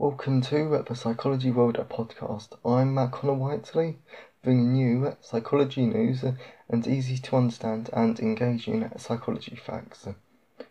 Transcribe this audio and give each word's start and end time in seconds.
Welcome 0.00 0.42
to 0.42 0.84
the 0.86 0.94
Psychology 0.94 1.50
World 1.50 1.74
podcast. 1.90 2.56
I'm 2.64 2.94
Matt 2.94 3.10
Connor 3.10 3.34
Whiteley, 3.34 3.98
bringing 4.44 4.76
you 4.76 5.16
psychology 5.20 5.86
news 5.86 6.24
and 6.68 6.86
easy 6.86 7.18
to 7.18 7.36
understand 7.36 7.90
and 7.92 8.16
engaging 8.20 8.88
psychology 8.96 9.56
facts. 9.56 10.06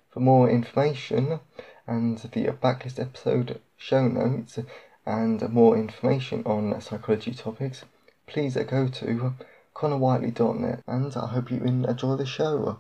For 0.10 0.22
more 0.22 0.50
information 0.50 1.42
and 1.86 2.18
the 2.20 2.46
backlist 2.54 3.02
episode 3.02 3.60
show 3.76 4.08
notes 4.08 4.60
and 5.06 5.50
more 5.50 5.76
information 5.76 6.44
on 6.46 6.80
psychology 6.80 7.34
topics, 7.34 7.84
please 8.28 8.56
go 8.56 8.88
to 8.88 9.34
connorwhiteley.net 9.76 10.84
and 10.88 11.18
I 11.18 11.28
hope 11.28 11.52
you 11.52 11.58
enjoy 11.58 12.16
the 12.16 12.26
show. 12.26 12.80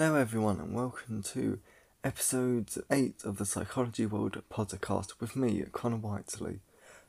Hello, 0.00 0.14
everyone, 0.14 0.60
and 0.60 0.76
welcome 0.76 1.24
to 1.24 1.58
episode 2.04 2.70
8 2.88 3.24
of 3.24 3.36
the 3.36 3.44
Psychology 3.44 4.06
World 4.06 4.40
podcast 4.48 5.14
with 5.18 5.34
me, 5.34 5.64
Connor 5.72 5.96
Whiteley. 5.96 6.60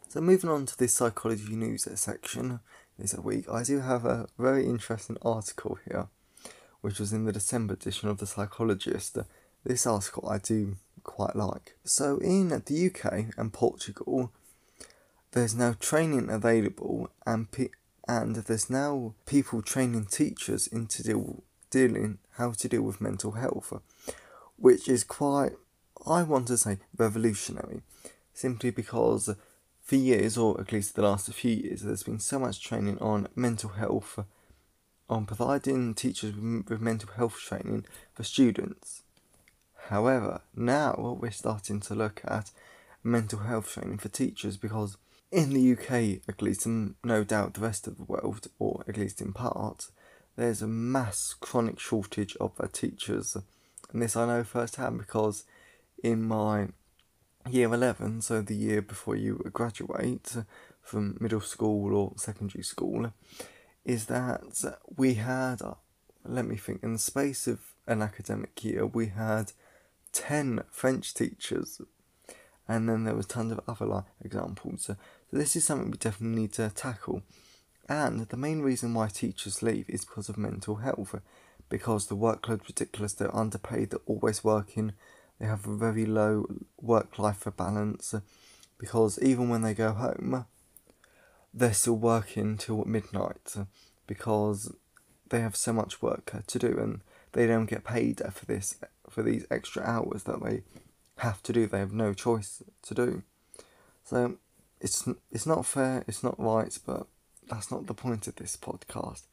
So, 0.08 0.22
moving 0.22 0.50
on 0.50 0.66
to 0.66 0.76
this 0.76 0.96
psychology 0.96 1.56
news 1.56 1.88
section 1.94 2.62
this 2.98 3.14
week, 3.14 3.48
I 3.48 3.62
do 3.62 3.82
have 3.82 4.06
a 4.06 4.28
very 4.40 4.66
interesting 4.66 5.18
article 5.22 5.78
here, 5.88 6.08
which 6.82 7.00
was 7.00 7.14
in 7.14 7.26
the 7.26 7.32
December 7.32 7.76
edition 7.76 8.10
of 8.10 8.18
The 8.18 8.26
Psychologist. 8.26 9.20
This 9.64 9.86
article 9.86 10.28
I 10.28 10.40
do 10.40 10.78
quite 11.04 11.36
like. 11.36 11.76
So, 11.84 12.18
in 12.18 12.50
the 12.50 12.92
UK 12.92 13.38
and 13.38 13.54
Portugal, 13.54 14.32
there's 15.34 15.54
now 15.54 15.76
training 15.80 16.32
available, 16.32 17.12
and 17.24 17.52
pe- 17.52 17.70
and 18.08 18.36
there's 18.36 18.68
now 18.68 19.14
people 19.28 19.62
training 19.62 20.06
teachers 20.06 20.66
into 20.66 21.04
deal 21.04 21.44
dealing 21.70 22.20
how 22.38 22.52
to 22.52 22.68
deal 22.68 22.82
with 22.82 23.02
mental 23.02 23.34
health, 23.34 23.74
which 24.56 24.88
is 24.88 25.04
quite, 25.04 25.54
I 26.06 26.24
want 26.24 26.48
to 26.48 26.58
say, 26.58 26.80
revolutionary, 26.98 27.82
simply 28.34 28.72
because 28.72 29.30
for 29.84 29.96
years, 29.96 30.38
or 30.38 30.60
at 30.62 30.72
least 30.72 30.96
the 30.96 31.02
last 31.02 31.34
few 31.34 31.52
years, 31.52 31.82
there's 31.82 32.04
been 32.04 32.20
so 32.20 32.40
much 32.40 32.62
training 32.62 33.00
on 33.00 33.28
mental 33.36 33.72
health, 33.72 34.20
on 35.10 35.26
providing 35.26 35.96
teachers 35.96 36.36
with 36.36 36.82
mental 36.82 37.10
health 37.14 37.40
training 37.40 37.86
for 38.14 38.24
students. 38.24 39.02
However, 39.88 40.42
now 40.56 41.18
we're 41.20 41.32
starting 41.32 41.80
to 41.82 41.96
look 41.96 42.22
at 42.26 42.52
mental 43.04 43.40
health 43.40 43.72
training 43.74 43.98
for 43.98 44.10
teachers 44.10 44.58
because 44.58 44.98
in 45.32 45.54
the 45.54 45.72
UK, 45.74 46.22
at 46.28 46.42
least, 46.42 46.66
and 46.66 46.96
no 47.04 47.24
doubt 47.24 47.56
the 47.56 47.62
rest 47.62 47.88
of 47.88 47.98
the 47.98 48.04
world, 48.04 48.48
or 48.58 48.84
at 48.88 48.98
least 48.98 49.22
in 49.22 49.34
part, 49.34 49.90
there's 50.40 50.62
a 50.62 50.68
mass 50.68 51.36
chronic 51.38 51.80
shortage 51.80 52.36
of 52.38 52.54
uh, 52.60 52.68
teachers. 52.72 53.36
And 53.92 54.02
this 54.02 54.16
I 54.16 54.26
know 54.26 54.44
firsthand 54.44 54.98
because 54.98 55.44
in 56.02 56.24
my 56.24 56.70
year 57.50 57.74
11, 57.74 58.22
so 58.22 58.42
the 58.42 58.56
year 58.56 58.82
before 58.82 59.18
you 59.18 59.50
graduate 59.52 60.38
from 60.82 61.18
middle 61.20 61.42
school 61.42 61.94
or 61.94 62.14
secondary 62.16 62.64
school, 62.64 63.12
is 63.84 64.06
that 64.06 64.80
we 64.96 65.16
had, 65.16 65.62
uh, 65.62 65.74
let 66.24 66.46
me 66.46 66.56
think, 66.56 66.84
in 66.84 66.94
the 66.94 67.00
space 67.00 67.46
of 67.46 67.60
an 67.86 68.02
academic 68.02 68.64
year, 68.64 68.86
we 68.86 69.08
had 69.08 69.52
10 70.14 70.62
French 70.72 71.14
teachers. 71.14 71.82
And 72.66 72.88
then 72.88 73.04
there 73.04 73.16
was 73.16 73.26
tons 73.26 73.52
of 73.52 73.62
other 73.68 73.86
like, 73.86 74.06
examples. 74.24 74.86
So 74.86 74.96
this 75.34 75.56
is 75.56 75.66
something 75.66 75.92
we 75.92 75.98
definitely 75.98 76.44
need 76.44 76.54
to 76.54 76.70
tackle. 76.70 77.24
And 77.90 78.22
the 78.30 78.38
main 78.38 78.62
reason 78.62 78.94
why 78.94 79.08
teachers 79.08 79.64
leave 79.64 79.90
is 79.90 80.06
because 80.06 80.30
of 80.30 80.38
mental 80.38 80.76
health, 80.76 81.16
because 81.70 82.06
the 82.06 82.16
workload's 82.16 82.70
ridiculous, 82.70 83.14
they're 83.14 83.36
underpaid, 83.36 83.90
they're 83.90 84.00
always 84.06 84.44
working, 84.44 84.94
they 85.40 85.48
have 85.48 85.66
a 85.66 85.76
very 85.76 86.06
low 86.06 86.46
work 86.80 87.18
life 87.18 87.48
balance, 87.58 88.14
because 88.78 89.18
even 89.24 89.50
when 89.50 89.64
they 89.64 89.74
go 89.74 89.92
home, 89.92 90.46
they're 91.52 91.74
still 91.74 91.98
working 91.98 92.58
till 92.58 92.86
midnight, 92.86 93.56
because 94.06 94.72
they 95.30 95.42
have 95.42 95.56
so 95.56 95.74
much 95.74 96.02
work 96.02 96.32
to 96.46 96.60
do 96.60 96.78
and 96.80 97.02
they 97.32 97.48
don't 97.48 97.68
get 97.68 97.84
paid 97.84 98.22
for 98.32 98.46
this 98.46 98.76
for 99.10 99.24
these 99.24 99.46
extra 99.50 99.84
hours 99.84 100.24
that 100.24 100.44
they 100.44 100.64
have 101.18 101.42
to 101.44 101.54
do 101.54 101.68
they 101.68 101.80
have 101.80 101.94
no 101.94 102.14
choice 102.14 102.64
to 102.82 102.94
do. 102.94 103.24
So 104.04 104.38
it's 104.82 105.08
it's 105.32 105.46
not 105.46 105.66
fair 105.66 106.04
it's 106.08 106.24
not 106.24 106.40
right 106.40 106.78
but 106.86 107.08
that's 107.50 107.72
not 107.72 107.88
the 107.88 107.94
point 107.94 108.28
of 108.28 108.36
this 108.36 108.56
podcast. 108.56 109.24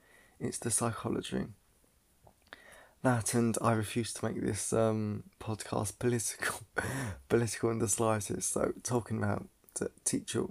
It's 0.40 0.58
the 0.58 0.70
psychology. 0.70 1.46
That 3.02 3.34
and 3.34 3.56
I 3.62 3.72
refuse 3.72 4.12
to 4.14 4.24
make 4.24 4.42
this 4.42 4.72
um, 4.72 5.24
podcast 5.40 5.98
political, 5.98 6.60
political 7.28 7.70
in 7.70 7.78
the 7.78 7.88
slightest. 7.88 8.52
So 8.52 8.72
talking 8.82 9.18
about 9.18 9.46
teacher 10.04 10.44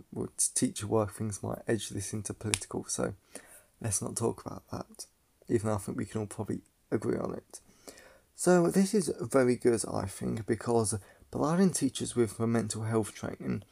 teacher 0.54 0.88
work 0.88 1.14
things 1.14 1.42
might 1.42 1.64
edge 1.68 1.90
this 1.90 2.14
into 2.14 2.34
political. 2.34 2.86
So 2.88 3.16
let's 3.82 4.02
not 4.02 4.16
talk 4.16 4.46
about 4.46 4.64
that. 4.72 5.06
Even 5.50 5.70
though 5.70 5.76
I 5.76 5.80
think 5.80 5.98
we 5.98 6.06
can 6.06 6.22
all 6.22 6.28
probably 6.28 6.62
agree 6.92 7.18
on 7.18 7.34
it. 7.34 7.60
So 8.36 8.68
this 8.68 8.94
is 8.94 9.12
very 9.20 9.56
good, 9.56 9.84
I 9.92 10.06
think, 10.06 10.46
because 10.46 10.98
providing 11.32 11.72
teachers 11.72 12.16
with 12.16 12.40
mental 12.40 12.84
health 12.84 13.14
training 13.14 13.64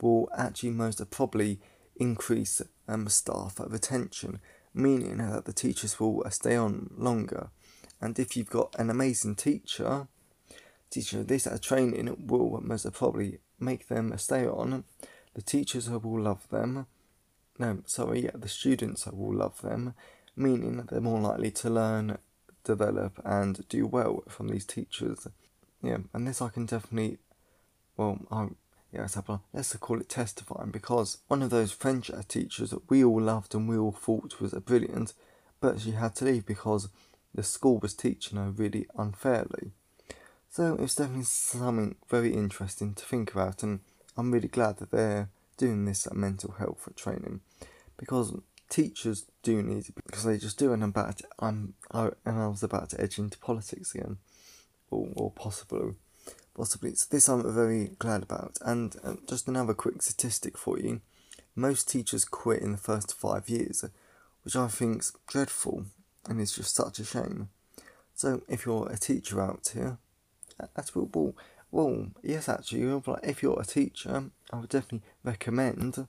will 0.00 0.28
actually 0.36 0.70
most 0.70 1.10
probably 1.10 1.58
increase 1.98 2.62
um, 2.88 3.08
staff 3.08 3.54
retention, 3.58 4.40
meaning 4.74 5.18
that 5.18 5.44
the 5.44 5.52
teachers 5.52 5.98
will 5.98 6.22
stay 6.30 6.56
on 6.56 6.90
longer. 6.96 7.50
And 8.00 8.18
if 8.18 8.36
you've 8.36 8.50
got 8.50 8.74
an 8.78 8.90
amazing 8.90 9.36
teacher, 9.36 10.06
teacher 10.90 11.22
this 11.22 11.46
at 11.46 11.62
training 11.62 12.14
will 12.26 12.60
most 12.62 12.90
probably 12.92 13.38
make 13.58 13.88
them 13.88 14.12
stay 14.18 14.46
on. 14.46 14.84
The 15.34 15.42
teachers 15.42 15.88
will 15.88 16.20
love 16.20 16.48
them. 16.50 16.86
No, 17.58 17.78
sorry, 17.86 18.24
yeah, 18.24 18.32
the 18.34 18.48
students 18.48 19.06
will 19.06 19.34
love 19.34 19.62
them, 19.62 19.94
meaning 20.36 20.76
that 20.76 20.88
they're 20.88 21.00
more 21.00 21.20
likely 21.20 21.50
to 21.52 21.70
learn, 21.70 22.18
develop, 22.64 23.20
and 23.24 23.66
do 23.68 23.86
well 23.86 24.22
from 24.28 24.48
these 24.48 24.66
teachers. 24.66 25.26
Yeah, 25.82 25.98
and 26.12 26.26
this 26.26 26.42
I 26.42 26.48
can 26.48 26.66
definitely, 26.66 27.18
well, 27.96 28.18
I 28.30 28.48
yes, 28.96 29.18
let's 29.52 29.76
call 29.76 30.00
it 30.00 30.08
testifying, 30.08 30.70
because 30.70 31.18
one 31.28 31.42
of 31.42 31.50
those 31.50 31.72
French 31.72 32.10
uh, 32.10 32.22
teachers 32.26 32.70
that 32.70 32.88
we 32.90 33.04
all 33.04 33.20
loved 33.20 33.54
and 33.54 33.68
we 33.68 33.76
all 33.76 33.92
thought 33.92 34.40
was 34.40 34.52
a 34.52 34.60
brilliant, 34.60 35.12
but 35.60 35.80
she 35.80 35.92
had 35.92 36.14
to 36.16 36.24
leave 36.24 36.46
because 36.46 36.88
the 37.34 37.42
school 37.42 37.78
was 37.78 37.94
teaching 37.94 38.38
her 38.38 38.50
really 38.50 38.86
unfairly. 38.96 39.72
So 40.48 40.76
it's 40.80 40.94
definitely 40.94 41.24
something 41.24 41.96
very 42.08 42.32
interesting 42.32 42.94
to 42.94 43.04
think 43.04 43.32
about, 43.32 43.62
and 43.62 43.80
I'm 44.16 44.32
really 44.32 44.48
glad 44.48 44.78
that 44.78 44.90
they're 44.90 45.28
doing 45.58 45.84
this 45.84 46.06
uh, 46.06 46.14
mental 46.14 46.52
health 46.52 46.88
uh, 46.88 46.92
training 46.96 47.40
because 47.98 48.34
teachers 48.68 49.26
do 49.42 49.62
need 49.62 49.88
it 49.88 49.94
because 50.06 50.24
they 50.24 50.38
just 50.38 50.58
do. 50.58 50.72
And 50.72 50.82
I'm 50.82 50.90
about 50.90 51.18
to, 51.18 51.24
I'm 51.38 51.74
I, 51.92 52.10
and 52.24 52.38
I 52.38 52.46
was 52.46 52.62
about 52.62 52.90
to 52.90 53.00
edge 53.00 53.18
into 53.18 53.38
politics 53.38 53.94
again, 53.94 54.16
or 54.90 55.08
or 55.14 55.30
possibly 55.30 55.94
possibly. 56.56 56.94
So 56.94 57.06
this 57.10 57.28
I'm 57.28 57.54
very 57.54 57.90
glad 57.98 58.22
about. 58.22 58.58
And 58.64 58.96
uh, 59.04 59.14
just 59.28 59.46
another 59.46 59.74
quick 59.74 60.02
statistic 60.02 60.56
for 60.56 60.78
you: 60.78 61.00
most 61.54 61.88
teachers 61.88 62.24
quit 62.24 62.62
in 62.62 62.72
the 62.72 62.78
first 62.78 63.14
five 63.14 63.48
years, 63.48 63.84
which 64.42 64.56
I 64.56 64.68
think's 64.68 65.12
dreadful, 65.28 65.84
and 66.28 66.40
is 66.40 66.56
just 66.56 66.74
such 66.74 66.98
a 66.98 67.04
shame. 67.04 67.50
So 68.14 68.42
if 68.48 68.64
you're 68.64 68.88
a 68.90 68.96
teacher 68.96 69.40
out 69.40 69.70
here, 69.74 69.98
that's 70.74 70.94
well, 70.94 71.34
well, 71.70 72.06
yes, 72.22 72.48
actually, 72.48 73.02
if 73.22 73.42
you're 73.42 73.60
a 73.60 73.66
teacher, 73.66 74.30
I 74.50 74.56
would 74.56 74.70
definitely 74.70 75.06
recommend 75.22 76.08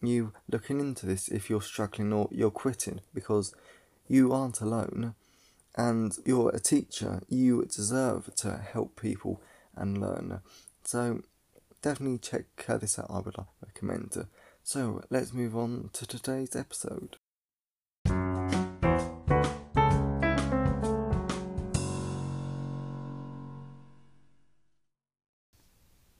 you 0.00 0.32
looking 0.50 0.80
into 0.80 1.06
this 1.06 1.28
if 1.28 1.48
you're 1.48 1.62
struggling 1.62 2.12
or 2.12 2.28
you're 2.30 2.50
quitting 2.50 3.00
because 3.14 3.54
you 4.08 4.32
aren't 4.32 4.60
alone 4.60 5.14
and 5.76 6.16
you're 6.24 6.50
a 6.50 6.60
teacher, 6.60 7.22
you 7.28 7.64
deserve 7.64 8.34
to 8.36 8.58
help 8.58 9.00
people 9.00 9.40
and 9.76 10.00
learn. 10.00 10.40
So 10.84 11.22
definitely 11.80 12.18
check 12.18 12.44
uh, 12.68 12.78
this 12.78 12.98
out, 12.98 13.06
I 13.10 13.20
would 13.20 13.38
uh, 13.38 13.44
recommend. 13.64 14.26
So 14.62 15.02
let's 15.10 15.32
move 15.32 15.56
on 15.56 15.90
to 15.94 16.06
today's 16.06 16.54
episode. 16.54 17.16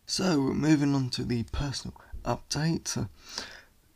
So 0.07 0.37
moving 0.37 0.95
on 0.95 1.09
to 1.11 1.25
the 1.25 1.45
personal 1.45 1.99
update. 2.25 3.09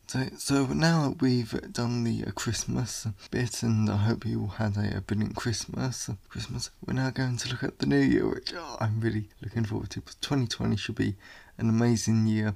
So, 0.09 0.29
so 0.39 0.67
now 0.67 1.09
that 1.09 1.21
we've 1.21 1.73
done 1.73 2.05
the 2.05 2.23
uh, 2.29 2.31
Christmas 2.31 3.09
bit, 3.33 3.65
and 3.65 3.91
I 3.91 3.97
hope 3.97 4.25
you 4.25 4.43
all 4.43 4.47
had 4.47 4.77
a, 4.77 4.99
a 4.99 5.01
brilliant 5.01 5.35
Christmas. 5.35 6.09
Christmas. 6.29 6.71
We're 6.87 6.95
now 6.95 7.11
going 7.11 7.39
to 7.39 7.49
look 7.49 7.65
at 7.65 7.81
the 7.81 7.87
new 7.87 7.99
year, 7.99 8.29
which 8.29 8.55
oh, 8.55 8.77
I'm 8.79 9.01
really 9.01 9.29
looking 9.43 9.65
forward 9.65 9.91
to. 9.91 10.01
2020 10.01 10.77
should 10.77 10.95
be 10.95 11.17
an 11.59 11.69
amazing 11.69 12.29
year, 12.29 12.55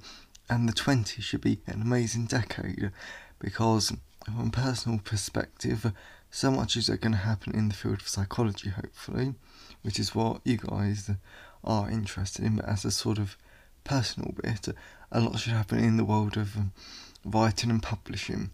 and 0.49 0.69
the 0.69 0.73
20 0.73 1.21
should 1.21 1.41
be 1.41 1.59
an 1.67 1.83
amazing 1.83 2.27
decade, 2.27 2.93
because 3.41 3.93
from 4.25 4.47
a 4.47 4.51
personal 4.51 5.01
perspective, 5.01 5.93
so 6.31 6.53
much 6.53 6.77
is 6.77 6.89
going 6.89 7.13
to 7.13 7.19
happen 7.19 7.53
in 7.53 7.67
the 7.67 7.75
field 7.75 8.01
of 8.01 8.09
psychology, 8.09 8.71
hopefully, 8.71 9.35
which 9.83 9.99
is 9.99 10.15
what 10.15 10.41
you 10.45 10.57
guys 10.57 11.11
are 11.65 11.91
interested 11.91 12.45
in. 12.45 12.57
But 12.57 12.69
as 12.69 12.85
a 12.85 12.93
sort 12.93 13.19
of 13.19 13.37
personal 13.83 14.37
bit, 14.41 14.69
a 15.11 15.21
lot 15.21 15.41
should 15.41 15.53
happen 15.53 15.81
in 15.81 15.97
the 15.97 16.05
world 16.05 16.37
of 16.37 16.57
um, 16.57 16.73
writing 17.25 17.71
and 17.71 17.83
publishing. 17.83 18.51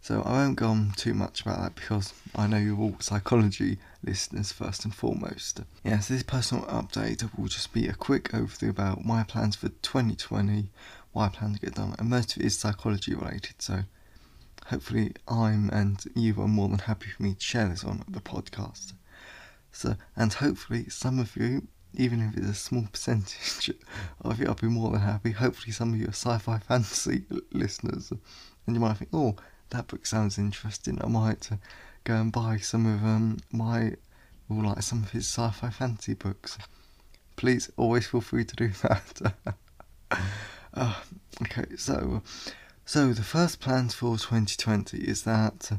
So 0.00 0.22
I 0.22 0.32
won't 0.32 0.56
go 0.56 0.68
on 0.68 0.92
too 0.96 1.12
much 1.12 1.42
about 1.42 1.60
that 1.60 1.74
because 1.74 2.14
I 2.34 2.46
know 2.46 2.56
you're 2.56 2.78
all 2.78 2.96
psychology 3.00 3.78
listeners 4.02 4.52
first 4.52 4.84
and 4.84 4.94
foremost. 4.94 5.58
Yes, 5.58 5.66
yeah, 5.84 5.98
so 5.98 6.14
this 6.14 6.22
personal 6.22 6.64
update 6.64 7.28
will 7.36 7.48
just 7.48 7.72
be 7.72 7.88
a 7.88 7.94
quick 7.94 8.30
overview 8.30 8.70
about 8.70 9.04
my 9.04 9.22
plans 9.24 9.56
for 9.56 9.68
2020, 9.68 10.70
what 11.12 11.24
I 11.24 11.28
plan 11.28 11.54
to 11.54 11.60
get 11.60 11.74
done, 11.74 11.94
and 11.98 12.08
most 12.08 12.36
of 12.36 12.42
it 12.42 12.46
is 12.46 12.58
psychology 12.58 13.14
related. 13.14 13.60
So 13.60 13.80
hopefully 14.66 15.14
I'm 15.26 15.68
and 15.70 16.02
you 16.14 16.40
are 16.40 16.48
more 16.48 16.68
than 16.68 16.78
happy 16.78 17.10
for 17.10 17.22
me 17.22 17.34
to 17.34 17.40
share 17.40 17.68
this 17.68 17.84
on 17.84 18.04
the 18.08 18.20
podcast. 18.20 18.92
So 19.72 19.96
and 20.16 20.32
hopefully 20.32 20.88
some 20.88 21.18
of 21.18 21.36
you, 21.36 21.66
even 21.98 22.22
if 22.22 22.36
it's 22.36 22.48
a 22.48 22.54
small 22.54 22.86
percentage 22.90 23.70
of 24.22 24.40
you, 24.40 24.46
I'll 24.46 24.54
be 24.54 24.68
more 24.68 24.92
than 24.92 25.00
happy. 25.00 25.32
Hopefully 25.32 25.72
some 25.72 25.92
of 25.92 25.98
you 25.98 26.06
are 26.06 26.10
sci-fi 26.10 26.58
fantasy 26.68 27.24
listeners, 27.52 28.10
and 28.66 28.74
you 28.74 28.80
might 28.80 28.96
think, 28.96 29.10
oh 29.12 29.36
that 29.70 29.88
book 29.88 30.06
sounds 30.06 30.38
interesting. 30.38 30.98
I 31.02 31.08
might 31.08 31.52
uh, 31.52 31.56
go 32.04 32.14
and 32.14 32.32
buy 32.32 32.56
some 32.58 32.86
of 32.86 33.04
um, 33.04 33.38
my, 33.52 33.96
or 34.48 34.62
like 34.62 34.82
some 34.82 35.02
of 35.02 35.10
his 35.10 35.26
sci-fi 35.26 35.70
fantasy 35.70 36.14
books. 36.14 36.56
Please 37.36 37.70
always 37.76 38.06
feel 38.06 38.20
free 38.20 38.44
to 38.44 38.56
do 38.56 38.68
that. 38.82 39.34
uh, 40.74 40.94
okay, 41.42 41.76
so 41.76 42.22
so 42.84 43.12
the 43.12 43.22
first 43.22 43.60
plans 43.60 43.94
for 43.94 44.16
2020 44.16 44.98
is 44.98 45.24
that 45.24 45.70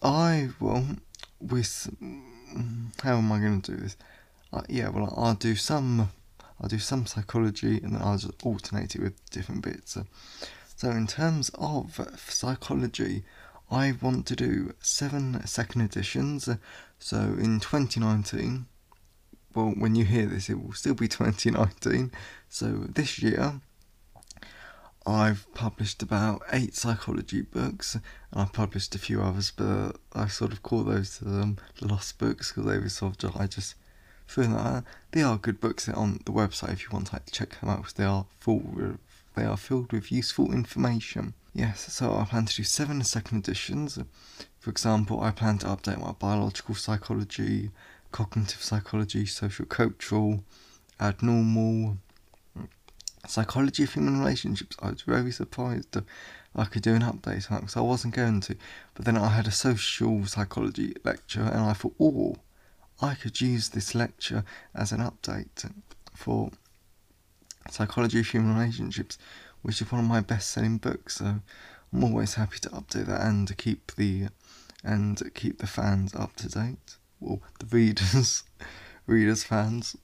I 0.00 0.50
will 0.58 0.84
with 1.40 1.90
how 3.02 3.18
am 3.18 3.32
I 3.32 3.38
going 3.40 3.60
to 3.62 3.72
do 3.72 3.76
this? 3.76 3.96
Uh, 4.52 4.62
yeah, 4.68 4.88
well 4.88 5.14
I'll 5.16 5.34
do 5.34 5.54
some 5.54 6.10
I'll 6.60 6.68
do 6.68 6.78
some 6.78 7.06
psychology 7.06 7.78
and 7.78 7.94
then 7.94 8.02
I'll 8.02 8.18
just 8.18 8.44
alternate 8.44 8.94
it 8.94 9.02
with 9.02 9.30
different 9.30 9.62
bits. 9.62 9.98
So, 10.76 10.90
in 10.90 11.06
terms 11.06 11.50
of 11.54 12.00
psychology, 12.28 13.24
I 13.70 13.94
want 14.00 14.26
to 14.26 14.36
do 14.36 14.74
seven 14.80 15.46
second 15.46 15.82
editions. 15.82 16.48
So, 16.98 17.18
in 17.18 17.60
2019, 17.60 18.66
well, 19.54 19.74
when 19.76 19.94
you 19.94 20.04
hear 20.04 20.26
this, 20.26 20.48
it 20.48 20.62
will 20.62 20.72
still 20.72 20.94
be 20.94 21.08
2019. 21.08 22.12
So, 22.48 22.66
this 22.88 23.18
year, 23.20 23.60
I've 25.04 25.52
published 25.54 26.02
about 26.02 26.42
eight 26.52 26.76
psychology 26.76 27.42
books, 27.42 27.94
and 27.94 28.02
I've 28.32 28.52
published 28.52 28.94
a 28.94 28.98
few 28.98 29.20
others, 29.20 29.52
but 29.56 29.96
I 30.12 30.28
sort 30.28 30.52
of 30.52 30.62
call 30.62 30.84
those 30.84 31.20
um, 31.24 31.58
lost 31.80 32.18
books 32.18 32.52
because 32.52 32.70
they 32.70 32.78
were 32.78 32.88
sort 32.88 33.24
of 33.24 33.36
I 33.36 33.46
just 33.46 33.74
feel 34.32 34.48
that 34.48 34.84
they 35.12 35.22
are 35.22 35.36
good 35.36 35.60
books 35.60 35.88
on 35.88 36.20
the 36.24 36.32
website 36.32 36.72
if 36.72 36.82
you 36.82 36.88
want 36.92 37.08
to 37.08 37.20
check 37.30 37.60
them 37.60 37.70
out 37.70 37.78
because 37.78 37.92
they 37.94 38.04
are 38.04 38.26
full 38.40 38.62
they 39.34 39.44
are 39.44 39.56
filled 39.56 39.92
with 39.92 40.12
useful 40.12 40.52
information. 40.52 41.34
Yes, 41.54 41.92
so 41.92 42.14
I 42.16 42.24
plan 42.24 42.46
to 42.46 42.56
do 42.56 42.64
seven 42.64 43.02
second 43.02 43.38
editions. 43.38 43.98
For 44.58 44.70
example, 44.70 45.20
I 45.20 45.30
plan 45.30 45.58
to 45.58 45.66
update 45.66 46.00
my 46.00 46.12
biological 46.12 46.74
psychology, 46.74 47.70
cognitive 48.10 48.62
psychology, 48.62 49.24
social 49.26 49.66
cultural, 49.66 50.44
abnormal, 51.00 51.98
psychology 53.26 53.84
of 53.84 53.92
human 53.92 54.18
relationships. 54.18 54.76
I 54.80 54.90
was 54.90 55.02
very 55.02 55.32
surprised 55.32 55.96
I 56.54 56.64
could 56.66 56.82
do 56.82 56.94
an 56.94 57.02
update 57.02 57.50
on 57.50 57.56
that 57.56 57.60
because 57.60 57.76
I 57.76 57.80
wasn't 57.80 58.14
going 58.14 58.40
to. 58.42 58.56
But 58.94 59.06
then 59.06 59.16
I 59.16 59.28
had 59.28 59.46
a 59.46 59.50
social 59.50 60.26
psychology 60.26 60.94
lecture 61.04 61.40
and 61.40 61.60
I 61.60 61.72
thought, 61.72 61.94
oh, 61.98 62.36
I 63.02 63.16
could 63.16 63.40
use 63.40 63.70
this 63.70 63.96
lecture 63.96 64.44
as 64.76 64.92
an 64.92 65.00
update 65.00 65.68
for 66.14 66.52
Psychology 67.68 68.20
of 68.20 68.28
Human 68.28 68.54
Relationships, 68.54 69.18
which 69.62 69.82
is 69.82 69.90
one 69.90 70.04
of 70.04 70.06
my 70.08 70.20
best-selling 70.20 70.78
books. 70.78 71.16
So 71.16 71.40
I'm 71.92 72.04
always 72.04 72.34
happy 72.34 72.60
to 72.60 72.68
update 72.70 73.06
that 73.06 73.20
and 73.20 73.48
to 73.48 73.56
keep 73.56 73.96
the 73.96 74.28
and 74.84 75.20
keep 75.34 75.58
the 75.58 75.66
fans 75.66 76.14
up 76.14 76.36
to 76.36 76.48
date. 76.48 76.96
Well, 77.18 77.42
the 77.58 77.66
readers, 77.66 78.44
readers, 79.06 79.42
fans. 79.42 79.96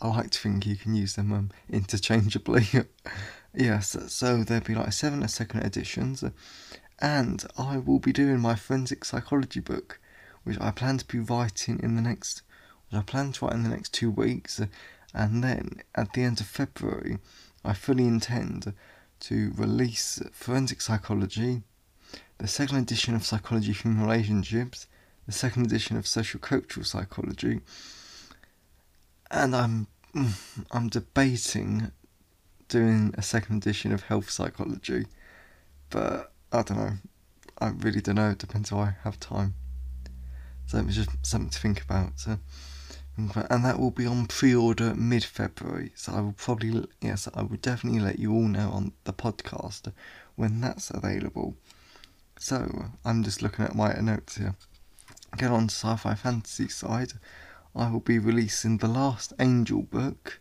I 0.00 0.08
like 0.08 0.30
to 0.32 0.38
think 0.38 0.66
you 0.66 0.76
can 0.76 0.94
use 0.94 1.14
them 1.14 1.32
um, 1.32 1.50
interchangeably. 1.70 2.66
yes, 3.54 3.96
so 4.08 4.44
there'll 4.44 4.62
be 4.62 4.74
like 4.74 4.92
seven 4.92 5.22
and 5.22 5.30
second 5.30 5.62
editions, 5.62 6.22
and 6.98 7.44
I 7.56 7.78
will 7.78 7.98
be 7.98 8.12
doing 8.12 8.40
my 8.40 8.56
forensic 8.56 9.06
psychology 9.06 9.60
book, 9.60 9.98
which 10.46 10.60
I 10.60 10.70
plan 10.70 10.98
to 10.98 11.04
be 11.04 11.18
writing 11.18 11.80
in 11.82 11.96
the 11.96 12.02
next. 12.02 12.42
Which 12.88 12.98
I 12.98 13.02
plan 13.02 13.32
to 13.32 13.44
write 13.44 13.54
in 13.54 13.64
the 13.64 13.68
next 13.68 13.92
two 13.92 14.10
weeks 14.10 14.60
and 15.16 15.42
then 15.42 15.82
at 15.94 16.12
the 16.12 16.22
end 16.22 16.40
of 16.40 16.46
February, 16.46 17.18
I 17.64 17.72
fully 17.72 18.06
intend 18.06 18.74
to 19.20 19.52
release 19.56 20.22
Forensic 20.32 20.82
Psychology, 20.82 21.62
the 22.36 22.46
second 22.46 22.76
edition 22.76 23.14
of 23.14 23.24
Psychology 23.24 23.72
Human 23.72 24.02
Relationships, 24.02 24.86
the 25.26 25.32
second 25.32 25.64
edition 25.66 25.96
of 25.96 26.06
Social 26.06 26.38
Cultural 26.38 26.84
Psychology, 26.84 27.62
and 29.30 29.56
I'm 29.56 29.86
I'm 30.70 30.88
debating 30.88 31.92
doing 32.68 33.14
a 33.16 33.22
second 33.22 33.56
edition 33.56 33.92
of 33.92 34.02
Health 34.02 34.28
Psychology, 34.28 35.06
but 35.88 36.30
I 36.52 36.62
don't 36.62 36.78
know. 36.78 36.92
I 37.58 37.68
really 37.68 38.02
don't 38.02 38.16
know. 38.16 38.30
It 38.30 38.38
depends 38.38 38.70
if 38.70 38.76
I 38.76 38.96
have 39.02 39.18
time. 39.18 39.54
So 40.66 40.78
it 40.78 40.86
was 40.86 40.96
just 40.96 41.10
something 41.24 41.50
to 41.50 41.58
think 41.58 41.82
about. 41.82 42.12
Uh, 42.26 42.36
so 43.32 43.46
and 43.48 43.64
that 43.64 43.78
will 43.78 43.90
be 43.90 44.06
on 44.06 44.26
pre-order 44.26 44.94
mid-February. 44.94 45.92
So 45.94 46.12
I 46.12 46.20
will 46.20 46.34
probably, 46.36 46.86
yes, 47.00 47.28
I 47.34 47.42
will 47.42 47.56
definitely 47.56 48.00
let 48.00 48.18
you 48.18 48.32
all 48.32 48.48
know 48.48 48.70
on 48.70 48.92
the 49.04 49.12
podcast 49.12 49.90
when 50.34 50.60
that's 50.60 50.90
available. 50.90 51.56
So 52.38 52.90
I'm 53.04 53.22
just 53.22 53.40
looking 53.40 53.64
at 53.64 53.74
my 53.74 53.94
notes 53.94 54.36
here. 54.36 54.54
Get 55.38 55.50
on 55.50 55.70
sci-fi 55.70 56.14
fantasy 56.14 56.68
side. 56.68 57.14
I 57.74 57.90
will 57.90 58.00
be 58.00 58.18
releasing 58.18 58.78
the 58.78 58.88
last 58.88 59.32
Angel 59.38 59.82
book 59.82 60.40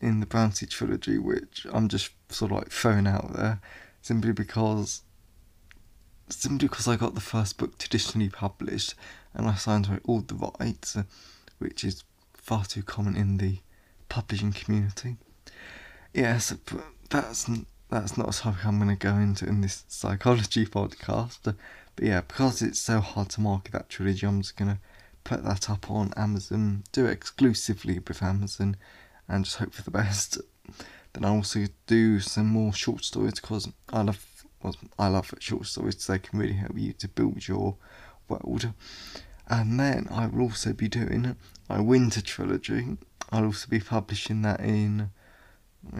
in 0.00 0.20
the 0.20 0.26
Brownsea 0.26 0.68
trilogy, 0.68 1.18
which 1.18 1.66
I'm 1.72 1.88
just 1.88 2.10
sort 2.28 2.52
of 2.52 2.58
like 2.58 2.70
throwing 2.70 3.06
out 3.06 3.32
there, 3.34 3.60
simply 4.02 4.32
because 4.32 5.02
simply 6.30 6.68
because 6.68 6.88
I 6.88 6.96
got 6.96 7.14
the 7.14 7.20
first 7.20 7.58
book 7.58 7.78
traditionally 7.78 8.28
published 8.28 8.94
and 9.34 9.48
I 9.48 9.54
signed 9.54 9.86
away 9.86 9.98
all 10.04 10.20
the 10.20 10.34
rights 10.58 10.96
which 11.58 11.84
is 11.84 12.04
far 12.34 12.64
too 12.64 12.82
common 12.82 13.16
in 13.16 13.36
the 13.36 13.58
publishing 14.08 14.52
community. 14.52 15.16
Yes, 16.14 16.52
but 16.52 16.84
that's 17.10 17.48
that's 17.90 18.16
not 18.18 18.34
a 18.34 18.38
topic 18.38 18.66
I'm 18.66 18.78
going 18.78 18.96
to 18.96 18.96
go 18.96 19.14
into 19.16 19.46
in 19.46 19.60
this 19.60 19.84
psychology 19.88 20.66
podcast. 20.66 21.38
But 21.42 21.54
yeah, 22.00 22.20
because 22.20 22.62
it's 22.62 22.78
so 22.78 23.00
hard 23.00 23.30
to 23.30 23.40
market 23.40 23.72
that 23.72 23.88
trilogy, 23.88 24.26
I'm 24.26 24.42
just 24.42 24.56
going 24.56 24.70
to 24.70 24.78
put 25.24 25.44
that 25.44 25.68
up 25.68 25.90
on 25.90 26.12
Amazon, 26.16 26.84
do 26.92 27.06
it 27.06 27.12
exclusively 27.12 27.98
with 27.98 28.22
Amazon, 28.22 28.76
and 29.26 29.44
just 29.44 29.56
hope 29.56 29.72
for 29.72 29.82
the 29.82 29.90
best. 29.90 30.38
Then 31.12 31.24
I 31.24 31.30
also 31.30 31.66
do 31.86 32.20
some 32.20 32.46
more 32.46 32.72
short 32.72 33.04
stories 33.04 33.40
because 33.40 33.68
I 33.90 34.02
love 34.02 34.37
well, 34.62 34.76
I 34.98 35.08
love 35.08 35.32
short 35.38 35.66
stories. 35.66 36.02
So 36.02 36.12
they 36.12 36.18
can 36.18 36.38
really 36.38 36.54
help 36.54 36.76
you 36.76 36.92
to 36.94 37.08
build 37.08 37.46
your 37.46 37.76
world. 38.28 38.72
And 39.48 39.80
then 39.80 40.08
I 40.10 40.26
will 40.26 40.42
also 40.42 40.72
be 40.72 40.88
doing 40.88 41.36
my 41.68 41.80
winter 41.80 42.20
trilogy. 42.20 42.98
I'll 43.30 43.46
also 43.46 43.68
be 43.68 43.80
publishing 43.80 44.42
that 44.42 44.60
in 44.60 45.10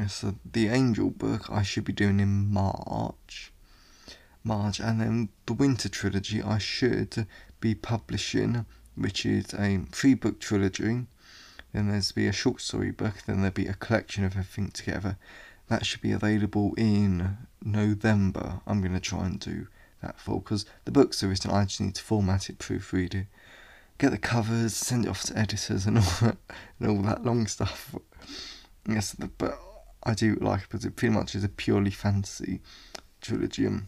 so 0.08 0.34
the 0.44 0.68
Angel 0.68 1.10
book 1.10 1.50
I 1.50 1.62
should 1.62 1.84
be 1.84 1.92
doing 1.92 2.20
in 2.20 2.52
March. 2.52 3.52
March 4.44 4.80
and 4.80 5.00
then 5.00 5.28
the 5.46 5.52
winter 5.52 5.88
trilogy 5.88 6.42
I 6.42 6.58
should 6.58 7.26
be 7.60 7.74
publishing 7.74 8.66
which 8.98 9.24
is 9.24 9.54
a 9.54 9.80
three 9.92 10.14
book 10.14 10.40
trilogy. 10.40 11.06
Then 11.72 11.88
there's 11.88 12.12
be 12.12 12.26
a 12.26 12.32
short 12.32 12.60
story 12.60 12.90
book, 12.90 13.14
then 13.26 13.36
there'll 13.36 13.52
be 13.52 13.66
a 13.66 13.74
collection 13.74 14.24
of 14.24 14.32
everything 14.32 14.70
together. 14.70 15.16
That 15.68 15.84
should 15.84 16.00
be 16.00 16.12
available 16.12 16.74
in 16.76 17.36
November. 17.62 18.60
I'm 18.66 18.80
gonna 18.82 19.00
try 19.00 19.26
and 19.26 19.38
do 19.38 19.68
that 20.02 20.18
for 20.18 20.40
because 20.40 20.64
the 20.84 20.92
book's 20.92 21.22
are 21.22 21.28
written, 21.28 21.50
I 21.50 21.64
just 21.64 21.80
need 21.80 21.94
to 21.96 22.02
format 22.02 22.48
it, 22.48 22.58
proofread 22.58 23.14
it, 23.14 23.26
get 23.98 24.10
the 24.10 24.18
covers, 24.18 24.74
send 24.74 25.04
it 25.04 25.08
off 25.08 25.22
to 25.24 25.36
editors, 25.36 25.86
and 25.86 25.98
all 25.98 26.04
that, 26.20 26.36
and 26.80 26.88
all 26.88 27.02
that 27.02 27.24
long 27.24 27.46
stuff. 27.46 27.94
Yes, 28.88 29.14
but 29.14 29.58
I 30.04 30.14
do 30.14 30.36
like 30.36 30.62
it 30.62 30.68
because 30.70 30.84
it 30.84 30.96
pretty 30.96 31.14
much 31.14 31.34
is 31.34 31.44
a 31.44 31.48
purely 31.48 31.90
fantasy 31.90 32.60
trilogy, 33.20 33.66
and 33.66 33.86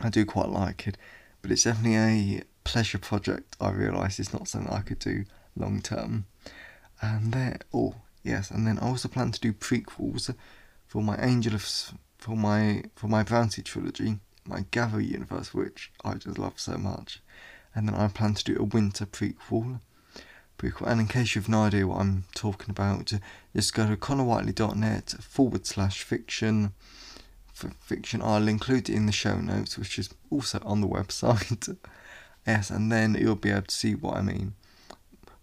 I 0.00 0.08
do 0.08 0.24
quite 0.24 0.48
like 0.48 0.88
it. 0.88 0.98
But 1.42 1.52
it's 1.52 1.64
definitely 1.64 2.38
a 2.38 2.42
pleasure 2.64 2.98
project. 2.98 3.56
I 3.60 3.70
realise 3.70 4.18
it's 4.18 4.32
not 4.32 4.48
something 4.48 4.72
I 4.72 4.80
could 4.80 4.98
do 4.98 5.24
long 5.54 5.82
term. 5.82 6.24
And 7.00 7.32
then, 7.32 7.58
oh 7.72 7.96
yes, 8.22 8.50
and 8.50 8.66
then 8.66 8.78
I 8.78 8.86
also 8.86 9.08
plan 9.08 9.30
to 9.30 9.40
do 9.40 9.52
prequels 9.52 10.34
for 10.94 11.02
my 11.02 11.18
Angel 11.20 11.56
of 11.56 11.64
for 12.18 12.36
my 12.36 12.84
for 12.94 13.08
my 13.08 13.24
Brownsea 13.24 13.64
trilogy 13.64 14.20
my 14.46 14.64
Gather 14.70 15.00
universe, 15.00 15.52
which 15.52 15.90
I 16.04 16.14
just 16.14 16.38
love 16.38 16.60
so 16.60 16.76
much. 16.76 17.20
And 17.74 17.88
then 17.88 17.96
I 17.96 18.06
plan 18.06 18.34
to 18.34 18.44
do 18.44 18.56
a 18.60 18.62
winter 18.62 19.06
prequel. 19.06 19.80
prequel. 20.56 20.86
And 20.86 21.00
in 21.00 21.08
case 21.08 21.34
you've 21.34 21.48
no 21.48 21.62
idea 21.62 21.88
what 21.88 22.00
I'm 22.00 22.26
talking 22.36 22.70
about, 22.70 23.12
just 23.56 23.74
go 23.74 23.88
to 23.88 23.96
connorwhiteley.net 23.96 25.16
forward 25.20 25.66
slash 25.66 26.04
fiction. 26.04 26.74
For 27.52 27.70
fiction, 27.80 28.22
I'll 28.22 28.46
include 28.46 28.88
it 28.88 28.94
in 28.94 29.06
the 29.06 29.12
show 29.12 29.40
notes, 29.40 29.76
which 29.76 29.98
is 29.98 30.10
also 30.30 30.60
on 30.64 30.80
the 30.80 30.86
website. 30.86 31.76
yes, 32.46 32.70
and 32.70 32.92
then 32.92 33.16
you'll 33.18 33.34
be 33.34 33.50
able 33.50 33.62
to 33.62 33.74
see 33.74 33.96
what 33.96 34.16
I 34.16 34.22
mean. 34.22 34.54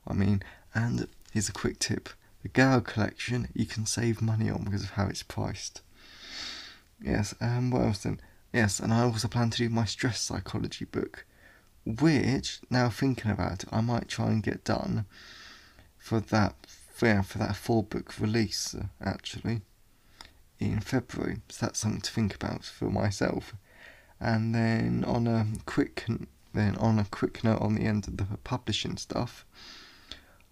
What 0.05 0.15
I 0.15 0.17
mean, 0.17 0.43
and 0.73 1.07
here's 1.33 1.49
a 1.49 1.53
quick 1.53 1.79
tip: 1.79 2.07
the 2.43 2.49
Garro 2.49 2.83
collection 2.83 3.47
you 3.53 3.65
can 3.65 3.85
save 3.85 4.21
money 4.21 4.49
on 4.49 4.63
because 4.63 4.83
of 4.83 4.91
how 4.91 5.07
it's 5.07 5.23
priced. 5.23 5.81
Yes, 7.01 7.33
um, 7.41 7.71
what 7.71 7.81
else 7.83 8.03
then? 8.03 8.19
Yes, 8.53 8.79
and 8.79 8.93
I 8.93 9.03
also 9.03 9.27
plan 9.27 9.49
to 9.51 9.57
do 9.57 9.69
my 9.69 9.85
stress 9.85 10.21
psychology 10.21 10.85
book, 10.85 11.25
which 11.85 12.59
now 12.69 12.89
thinking 12.89 13.31
about 13.31 13.63
it, 13.63 13.69
I 13.71 13.81
might 13.81 14.07
try 14.07 14.27
and 14.27 14.43
get 14.43 14.63
done 14.63 15.05
for 15.97 16.19
that 16.19 16.55
for, 16.67 17.07
yeah, 17.07 17.21
for 17.21 17.37
that 17.39 17.55
four 17.55 17.83
book 17.83 18.19
release 18.19 18.75
actually 19.03 19.61
in 20.59 20.79
February. 20.79 21.37
So 21.49 21.65
that's 21.65 21.79
something 21.79 22.01
to 22.01 22.11
think 22.11 22.35
about 22.35 22.63
for 22.63 22.89
myself. 22.89 23.55
And 24.19 24.53
then 24.53 25.03
on 25.07 25.25
a 25.25 25.47
quick 25.65 26.05
then 26.53 26.75
on 26.77 26.99
a 26.99 27.05
quick 27.05 27.43
note 27.43 27.61
on 27.61 27.75
the 27.75 27.83
end 27.83 28.07
of 28.07 28.17
the 28.17 28.25
publishing 28.43 28.97
stuff, 28.97 29.45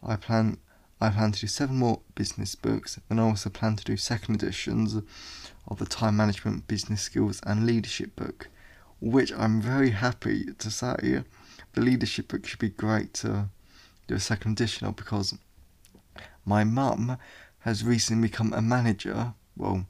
I 0.02 0.16
plan 0.16 0.58
I 1.02 1.10
plan 1.10 1.32
to 1.32 1.40
do 1.40 1.48
seven 1.48 1.78
more 1.78 2.02
business 2.16 2.56
books, 2.56 3.00
and 3.10 3.20
I 3.20 3.24
also 3.24 3.50
plan 3.50 3.76
to 3.78 3.84
do 3.84 3.96
second 3.96 4.36
editions 4.36 4.96
of 5.68 5.80
the 5.80 5.86
time 5.86 6.18
management, 6.18 6.68
business 6.68 7.02
skills, 7.02 7.40
and 7.46 7.66
leadership 7.66 8.16
book, 8.16 8.50
which 9.00 9.32
I'm 9.32 9.62
very 9.62 9.92
happy 9.92 10.46
to 10.58 10.72
say 10.72 11.24
the 11.74 11.82
leadership 11.82 12.28
book 12.28 12.46
should 12.46 12.60
be 12.60 12.70
great 12.70 13.14
to 13.16 13.50
do 14.08 14.16
a 14.16 14.20
second 14.20 14.54
edition 14.54 14.88
of 14.88 14.96
because 14.96 15.38
my 16.46 16.64
mum 16.64 17.18
has 17.60 17.84
recently 17.84 18.28
become 18.28 18.54
a 18.54 18.62
manager. 18.62 19.34
Well, 19.56 19.86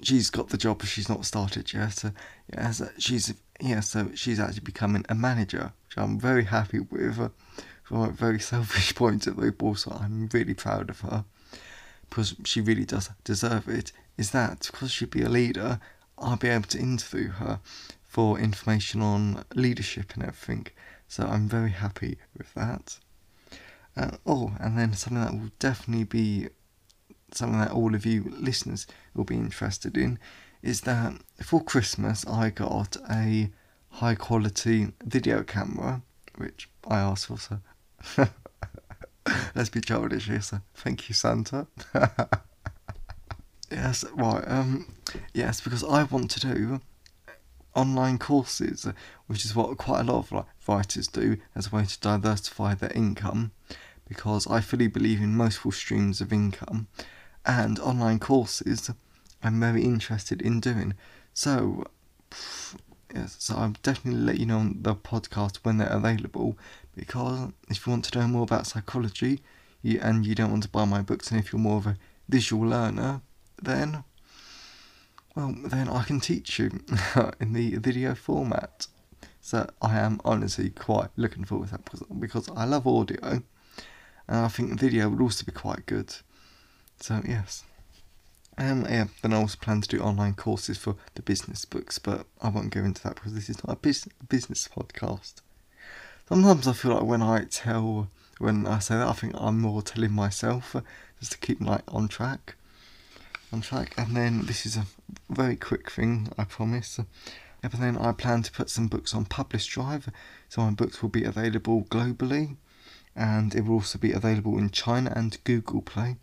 she's 0.00 0.30
got 0.30 0.48
the 0.48 0.56
job, 0.56 0.78
but 0.78 0.88
she's 0.88 1.08
not 1.08 1.26
started 1.26 1.72
yet. 1.72 1.92
So, 1.92 2.12
yeah, 2.52 2.70
so 2.70 2.88
she's 2.98 3.34
yeah, 3.60 3.80
so 3.80 4.10
she's 4.14 4.40
actually 4.40 4.60
becoming 4.60 5.04
a 5.08 5.14
manager, 5.14 5.72
which 5.88 5.98
I'm 5.98 6.18
very 6.18 6.44
happy 6.44 6.80
with. 6.80 7.30
From 7.92 8.04
a 8.04 8.10
very 8.10 8.40
selfish 8.40 8.94
point 9.02 9.26
of 9.26 9.34
view, 9.34 9.52
but 9.52 9.66
also 9.66 9.90
I'm 9.90 10.30
really 10.32 10.54
proud 10.54 10.88
of 10.88 11.00
her 11.00 11.26
because 12.08 12.34
she 12.42 12.62
really 12.62 12.86
does 12.86 13.10
deserve 13.22 13.68
it. 13.68 13.92
Is 14.16 14.30
that 14.30 14.70
because 14.72 14.90
she'd 14.90 15.10
be 15.10 15.20
a 15.20 15.28
leader, 15.28 15.78
I'll 16.16 16.38
be 16.38 16.48
able 16.48 16.68
to 16.68 16.78
interview 16.78 17.32
her 17.32 17.60
for 18.02 18.38
information 18.38 19.02
on 19.02 19.44
leadership 19.54 20.14
and 20.14 20.22
everything. 20.22 20.68
So 21.06 21.24
I'm 21.24 21.50
very 21.50 21.72
happy 21.72 22.16
with 22.34 22.54
that. 22.54 22.98
Uh, 23.94 24.12
oh, 24.24 24.52
and 24.58 24.78
then 24.78 24.94
something 24.94 25.22
that 25.22 25.34
will 25.34 25.50
definitely 25.58 26.04
be 26.04 26.48
something 27.30 27.60
that 27.60 27.72
all 27.72 27.94
of 27.94 28.06
you 28.06 28.34
listeners 28.38 28.86
will 29.12 29.24
be 29.24 29.36
interested 29.36 29.98
in 29.98 30.18
is 30.62 30.80
that 30.82 31.12
for 31.42 31.62
Christmas 31.62 32.26
I 32.26 32.48
got 32.48 32.96
a 33.10 33.50
high 33.90 34.14
quality 34.14 34.92
video 35.04 35.42
camera, 35.42 36.00
which 36.36 36.70
I 36.88 36.98
asked 36.98 37.26
for. 37.26 37.36
So 37.36 37.58
let's 39.54 39.70
be 39.70 39.80
childish 39.80 40.26
here. 40.26 40.40
So 40.40 40.60
thank 40.74 41.08
you, 41.08 41.14
Santa. 41.14 41.66
yes, 43.70 44.04
right. 44.14 44.44
Um, 44.46 44.92
yes, 45.32 45.60
because 45.60 45.84
I 45.84 46.04
want 46.04 46.30
to 46.32 46.40
do 46.40 46.80
online 47.74 48.18
courses, 48.18 48.86
which 49.26 49.44
is 49.44 49.54
what 49.56 49.76
quite 49.78 50.00
a 50.00 50.04
lot 50.04 50.18
of 50.18 50.32
like, 50.32 50.44
writers 50.68 51.08
do 51.08 51.38
as 51.54 51.68
a 51.68 51.76
way 51.76 51.84
to 51.84 52.00
diversify 52.00 52.74
their 52.74 52.92
income. 52.92 53.52
Because 54.08 54.46
I 54.46 54.60
fully 54.60 54.88
believe 54.88 55.20
in 55.22 55.36
multiple 55.36 55.72
streams 55.72 56.20
of 56.20 56.32
income, 56.32 56.88
and 57.46 57.78
online 57.78 58.18
courses 58.18 58.90
I'm 59.42 59.58
very 59.58 59.82
interested 59.84 60.40
in 60.40 60.60
doing. 60.60 60.94
So, 61.34 61.84
yes, 63.14 63.36
so 63.38 63.56
I'll 63.56 63.74
definitely 63.82 64.20
let 64.20 64.38
you 64.38 64.46
know 64.46 64.58
on 64.58 64.78
the 64.82 64.94
podcast 64.94 65.58
when 65.62 65.78
they're 65.78 65.88
available 65.88 66.56
because 66.94 67.52
if 67.68 67.86
you 67.86 67.90
want 67.90 68.04
to 68.06 68.18
know 68.18 68.28
more 68.28 68.42
about 68.42 68.66
psychology 68.66 69.40
you, 69.82 69.98
and 70.00 70.24
you 70.26 70.34
don't 70.34 70.50
want 70.50 70.62
to 70.62 70.68
buy 70.68 70.84
my 70.84 71.02
books, 71.02 71.30
and 71.30 71.40
if 71.40 71.52
you're 71.52 71.60
more 71.60 71.78
of 71.78 71.86
a 71.86 71.96
visual 72.28 72.68
learner, 72.68 73.20
then, 73.60 74.04
well, 75.34 75.54
then 75.64 75.88
I 75.88 76.04
can 76.04 76.20
teach 76.20 76.58
you 76.58 76.80
in 77.40 77.52
the 77.52 77.76
video 77.76 78.14
format. 78.14 78.86
So 79.40 79.68
I 79.80 79.98
am 79.98 80.20
honestly 80.24 80.70
quite 80.70 81.08
looking 81.16 81.44
forward 81.44 81.68
to 81.68 81.72
that 81.72 81.84
because, 81.84 82.02
because 82.18 82.48
I 82.56 82.64
love 82.64 82.86
audio 82.86 83.42
and 84.28 84.46
I 84.46 84.48
think 84.48 84.78
video 84.78 85.08
would 85.08 85.20
also 85.20 85.44
be 85.44 85.52
quite 85.52 85.86
good. 85.86 86.14
So, 87.00 87.20
yes. 87.26 87.64
Um, 88.56 88.86
yeah, 88.88 89.06
then 89.22 89.32
I 89.32 89.36
also 89.36 89.58
plan 89.60 89.80
to 89.80 89.88
do 89.88 90.00
online 90.00 90.34
courses 90.34 90.78
for 90.78 90.96
the 91.14 91.22
business 91.22 91.64
books, 91.64 91.98
but 91.98 92.26
I 92.40 92.48
won't 92.48 92.70
go 92.70 92.80
into 92.80 93.02
that 93.02 93.16
because 93.16 93.34
this 93.34 93.48
is 93.48 93.64
not 93.64 93.76
a 93.76 93.80
business 93.80 94.14
business 94.28 94.68
podcast. 94.68 95.40
Sometimes 96.28 96.68
I 96.68 96.72
feel 96.72 96.94
like 96.94 97.02
when 97.04 97.22
I 97.22 97.44
tell, 97.44 98.08
when 98.38 98.66
I 98.66 98.78
say 98.78 98.96
that, 98.96 99.08
I 99.08 99.12
think 99.12 99.34
I'm 99.36 99.60
more 99.60 99.82
telling 99.82 100.12
myself 100.12 100.74
uh, 100.76 100.80
just 101.18 101.32
to 101.32 101.38
keep 101.38 101.60
like 101.60 101.82
on 101.88 102.08
track, 102.08 102.54
on 103.52 103.60
track. 103.60 103.94
And 103.98 104.16
then 104.16 104.46
this 104.46 104.64
is 104.64 104.76
a 104.76 104.86
very 105.28 105.56
quick 105.56 105.90
thing, 105.90 106.30
I 106.38 106.44
promise. 106.44 107.00
But 107.60 107.72
then 107.72 107.96
I 107.98 108.12
plan 108.12 108.42
to 108.42 108.52
put 108.52 108.70
some 108.70 108.88
books 108.88 109.14
on 109.14 109.26
PublishDrive, 109.26 110.12
so 110.48 110.62
my 110.62 110.70
books 110.70 111.02
will 111.02 111.10
be 111.10 111.24
available 111.24 111.82
globally, 111.84 112.56
and 113.14 113.54
it 113.54 113.64
will 113.64 113.74
also 113.74 113.98
be 113.98 114.12
available 114.12 114.58
in 114.58 114.70
China 114.70 115.12
and 115.14 115.42
Google 115.44 115.82
Play. 115.82 116.16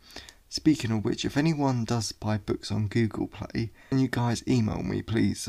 Speaking 0.50 0.91
of 0.91 1.06
which, 1.06 1.24
if 1.25 1.38
anyone 1.38 1.86
does 1.86 2.12
buy 2.12 2.38
books 2.38 2.72
on 2.72 2.88
Google 2.88 3.27
Play, 3.27 3.70
can 3.89 4.00
you 4.00 4.08
guys 4.08 4.44
email 4.48 4.82
me, 4.82 5.01
please? 5.01 5.48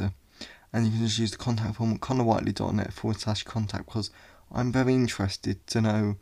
And 0.73 0.87
you 0.87 0.93
can 0.93 1.01
just 1.01 1.19
use 1.19 1.33
the 1.33 1.39
contact 1.39 1.77
form 1.77 1.95
at 1.95 2.01
connorwhiteley.net 2.01 2.93
forward 2.93 3.19
slash 3.19 3.43
contact 3.43 3.87
because 3.87 4.11
I'm 4.53 4.73
very 4.73 4.95
interested 4.95 5.67
to 5.69 5.81
know 5.81 6.17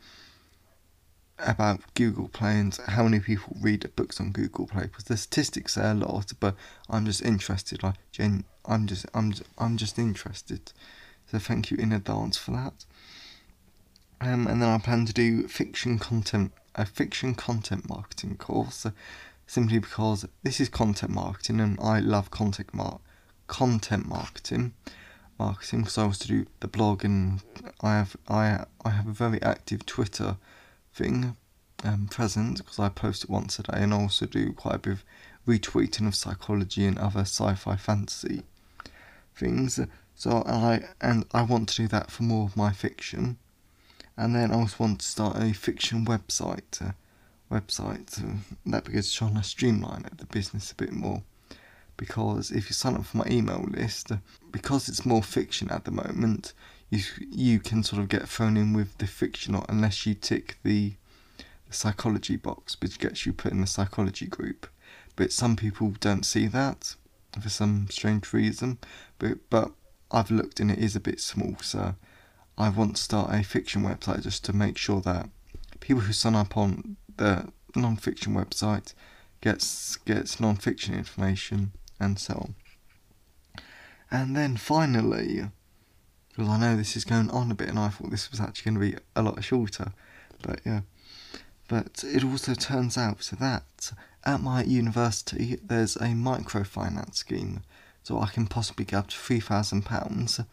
about 1.39 1.81
Google 1.93 2.27
Play 2.27 2.59
and 2.59 2.77
how 2.87 3.03
many 3.03 3.19
people 3.19 3.55
read 3.61 3.89
books 3.95 4.19
on 4.19 4.31
Google 4.31 4.67
Play 4.67 4.83
because 4.83 5.05
the 5.05 5.17
statistics 5.17 5.75
say 5.75 5.89
a 5.89 5.93
lot, 5.93 6.33
but 6.39 6.55
I'm 6.89 7.05
just 7.05 7.21
interested. 7.21 7.81
Like, 7.81 7.95
gen- 8.11 8.43
I'm 8.65 8.87
just, 8.87 9.05
I'm, 9.13 9.33
I'm 9.57 9.77
just 9.77 9.97
interested. 9.97 10.71
So 11.31 11.39
thank 11.39 11.71
you 11.71 11.77
in 11.77 11.91
advance 11.91 12.37
for 12.37 12.51
that. 12.51 12.85
Um, 14.21 14.47
and 14.47 14.61
then 14.61 14.69
I 14.69 14.77
plan 14.79 15.05
to 15.05 15.13
do 15.13 15.47
fiction 15.47 15.97
content 15.97 16.51
a 16.75 16.85
fiction 16.85 17.35
content 17.35 17.89
marketing 17.89 18.37
course 18.37 18.85
simply 19.47 19.79
because 19.79 20.25
this 20.43 20.59
is 20.59 20.69
content 20.69 21.11
marketing 21.11 21.59
and 21.59 21.79
I 21.81 21.99
love 21.99 22.31
content 22.31 22.73
mar- 22.73 22.99
content 23.47 24.07
marketing 24.07 24.73
marketing 25.39 25.81
because 25.81 25.97
I 25.97 26.07
to 26.07 26.27
do 26.27 26.45
the 26.59 26.67
blog 26.67 27.03
and 27.03 27.41
I 27.81 27.97
have 27.97 28.15
I 28.27 28.65
I 28.83 28.89
have 28.89 29.07
a 29.07 29.13
very 29.13 29.41
active 29.41 29.85
Twitter 29.85 30.37
thing 30.93 31.35
um, 31.83 32.07
present 32.07 32.57
because 32.57 32.79
I 32.79 32.89
post 32.89 33.23
it 33.23 33.29
once 33.29 33.57
a 33.59 33.63
day 33.63 33.79
and 33.81 33.93
I 33.93 34.01
also 34.01 34.25
do 34.25 34.51
quite 34.53 34.75
a 34.75 34.79
bit 34.79 34.93
of 34.93 35.03
retweeting 35.47 36.07
of 36.07 36.15
psychology 36.15 36.85
and 36.85 36.99
other 36.99 37.21
sci-fi 37.21 37.75
fantasy 37.75 38.43
things. 39.35 39.79
So 40.15 40.43
I 40.45 40.83
and 41.01 41.25
I 41.33 41.43
want 41.43 41.69
to 41.69 41.83
do 41.83 41.87
that 41.87 42.11
for 42.11 42.23
more 42.23 42.45
of 42.45 42.57
my 42.57 42.71
fiction 42.71 43.37
and 44.17 44.35
then 44.35 44.51
I 44.51 44.55
also 44.55 44.75
want 44.83 44.99
to 44.99 45.07
start 45.07 45.37
a 45.37 45.53
fiction 45.53 46.05
website. 46.05 46.81
Uh, 46.81 46.91
website 47.51 48.23
uh, 48.23 48.37
that 48.65 48.83
because 48.83 49.11
trying 49.11 49.35
to 49.35 49.43
streamline 49.43 50.05
the 50.17 50.25
business 50.27 50.71
a 50.71 50.75
bit 50.75 50.91
more. 50.91 51.23
Because 51.99 52.49
if 52.49 52.69
you 52.69 52.73
sign 52.73 52.95
up 52.95 53.05
for 53.05 53.17
my 53.17 53.27
email 53.29 53.65
list, 53.69 54.13
because 54.53 54.87
it's 54.87 55.05
more 55.05 55.21
fiction 55.21 55.69
at 55.69 55.83
the 55.83 55.91
moment, 55.91 56.53
you 56.89 57.01
you 57.29 57.59
can 57.59 57.83
sort 57.83 58.01
of 58.01 58.07
get 58.07 58.29
thrown 58.29 58.55
in 58.55 58.71
with 58.71 58.97
the 58.99 59.05
fictional 59.05 59.65
unless 59.67 60.05
you 60.05 60.13
tick 60.13 60.57
the, 60.63 60.93
the 61.67 61.73
psychology 61.73 62.37
box, 62.37 62.77
which 62.81 62.99
gets 62.99 63.25
you 63.25 63.33
put 63.33 63.51
in 63.51 63.59
the 63.59 63.67
psychology 63.67 64.27
group. 64.27 64.67
But 65.17 65.33
some 65.33 65.57
people 65.57 65.93
don't 65.99 66.25
see 66.25 66.47
that 66.47 66.95
for 67.41 67.49
some 67.49 67.87
strange 67.89 68.31
reason. 68.31 68.77
But 69.19 69.49
but 69.49 69.73
I've 70.09 70.31
looked 70.31 70.61
and 70.61 70.71
it 70.71 70.79
is 70.79 70.95
a 70.95 71.01
bit 71.01 71.19
small, 71.19 71.57
so 71.61 71.95
I 72.57 72.69
want 72.69 72.95
to 72.95 73.03
start 73.03 73.33
a 73.33 73.43
fiction 73.43 73.83
website 73.83 74.23
just 74.23 74.45
to 74.45 74.53
make 74.53 74.77
sure 74.77 75.01
that 75.01 75.29
people 75.81 76.03
who 76.03 76.13
sign 76.13 76.35
up 76.35 76.55
on 76.55 76.95
the 77.17 77.51
non-fiction 77.75 78.33
website 78.33 78.93
gets 79.41 79.97
gets 79.97 80.39
non-fiction 80.39 80.95
information 80.95 81.73
and 81.99 82.19
so 82.19 82.33
on. 82.33 82.55
And 84.11 84.35
then 84.35 84.57
finally, 84.57 85.49
because 86.29 86.49
I 86.49 86.59
know 86.59 86.75
this 86.75 86.95
is 86.95 87.05
going 87.05 87.29
on 87.29 87.51
a 87.51 87.55
bit, 87.55 87.69
and 87.69 87.79
I 87.79 87.89
thought 87.89 88.11
this 88.11 88.31
was 88.31 88.39
actually 88.39 88.71
going 88.71 88.91
to 88.91 88.97
be 88.97 89.03
a 89.15 89.21
lot 89.21 89.43
shorter, 89.43 89.91
but 90.41 90.61
yeah. 90.65 90.81
But 91.67 92.03
it 92.03 92.23
also 92.23 92.55
turns 92.55 92.97
out 92.97 93.19
that 93.39 93.91
at 94.25 94.41
my 94.41 94.63
university 94.63 95.59
there's 95.63 95.95
a 95.97 96.09
microfinance 96.09 97.15
scheme 97.15 97.61
so 98.03 98.19
I 98.19 98.27
can 98.27 98.47
possibly 98.47 98.85
get 98.85 98.97
up 98.97 99.07
to 99.09 99.15
£3,000. 99.15 100.45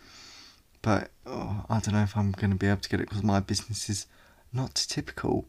But 0.83 1.11
oh, 1.25 1.65
I 1.71 1.81
don't 1.81 1.95
know 1.95 2.03
if 2.03 2.17
I'm 2.17 2.33
going 2.33 2.51
to 2.51 2.57
be 2.57 2.67
able 2.67 2.83
to 2.83 2.89
get 2.89 3.01
it 3.01 3.09
because 3.09 3.23
my 3.23 3.41
business 3.41 3.89
is 3.89 4.07
not 4.53 4.75
typical. 4.75 5.47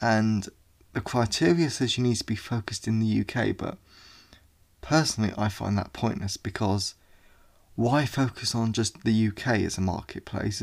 And 0.00 0.48
the 0.94 1.00
criteria 1.00 1.68
says 1.68 1.98
you 1.98 2.04
need 2.04 2.16
to 2.16 2.24
be 2.24 2.34
focused 2.34 2.88
in 2.88 2.98
the 2.98 3.20
UK, 3.20 3.56
but 3.56 3.76
personally, 4.80 5.32
I 5.36 5.48
find 5.48 5.76
that 5.78 5.92
pointless 5.92 6.36
because 6.36 6.94
why 7.76 8.04
focus 8.04 8.54
on 8.54 8.72
just 8.72 9.04
the 9.04 9.28
UK 9.28 9.60
as 9.60 9.78
a 9.78 9.80
marketplace 9.80 10.62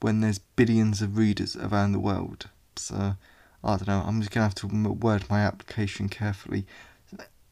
when 0.00 0.20
there's 0.20 0.38
billions 0.38 1.00
of 1.00 1.16
readers 1.16 1.56
around 1.56 1.92
the 1.92 1.98
world? 1.98 2.48
So 2.76 3.16
I 3.64 3.76
don't 3.76 3.88
know. 3.88 4.02
I'm 4.04 4.20
just 4.20 4.32
gonna 4.32 4.44
have 4.46 4.54
to 4.56 4.66
word 4.66 5.30
my 5.30 5.40
application 5.40 6.08
carefully. 6.08 6.66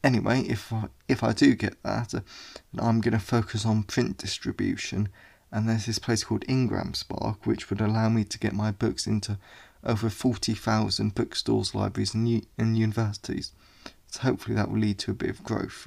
Anyway, 0.02 0.40
if 0.42 0.72
I, 0.72 0.88
if 1.08 1.22
I 1.22 1.32
do 1.32 1.54
get 1.54 1.82
that, 1.82 2.14
I'm 2.78 3.00
gonna 3.00 3.18
focus 3.18 3.64
on 3.64 3.84
print 3.84 4.16
distribution, 4.18 5.08
and 5.52 5.68
there's 5.68 5.86
this 5.86 5.98
place 5.98 6.24
called 6.24 6.46
IngramSpark, 6.46 7.44
which 7.44 7.70
would 7.70 7.80
allow 7.80 8.08
me 8.08 8.24
to 8.24 8.38
get 8.38 8.52
my 8.52 8.70
books 8.70 9.06
into 9.06 9.38
over 9.84 10.10
forty 10.10 10.54
thousand 10.54 11.14
bookstores, 11.14 11.74
libraries, 11.74 12.14
and, 12.14 12.28
u- 12.28 12.46
and 12.58 12.76
universities. 12.76 13.52
So 14.10 14.20
hopefully 14.22 14.56
that 14.56 14.70
will 14.70 14.78
lead 14.78 14.98
to 15.00 15.12
a 15.12 15.14
bit 15.14 15.30
of 15.30 15.44
growth. 15.44 15.86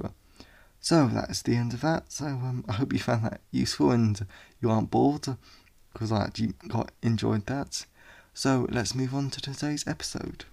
So 0.80 1.08
that's 1.08 1.42
the 1.42 1.56
end 1.56 1.74
of 1.74 1.82
that. 1.82 2.12
So 2.12 2.26
um, 2.26 2.66
I 2.68 2.74
hope 2.74 2.94
you 2.94 3.00
found 3.00 3.24
that 3.26 3.42
useful 3.52 3.92
and 3.92 4.26
you 4.62 4.70
aren't 4.70 4.92
bored 4.92 5.28
because 5.94 6.12
I 6.12 6.24
actually 6.24 6.54
got 6.68 6.92
enjoyed 7.02 7.46
that. 7.46 7.86
So 8.34 8.68
let's 8.70 8.96
move 8.96 9.14
on 9.14 9.30
to 9.32 9.42
today's 9.42 9.88
episode. 9.88 10.46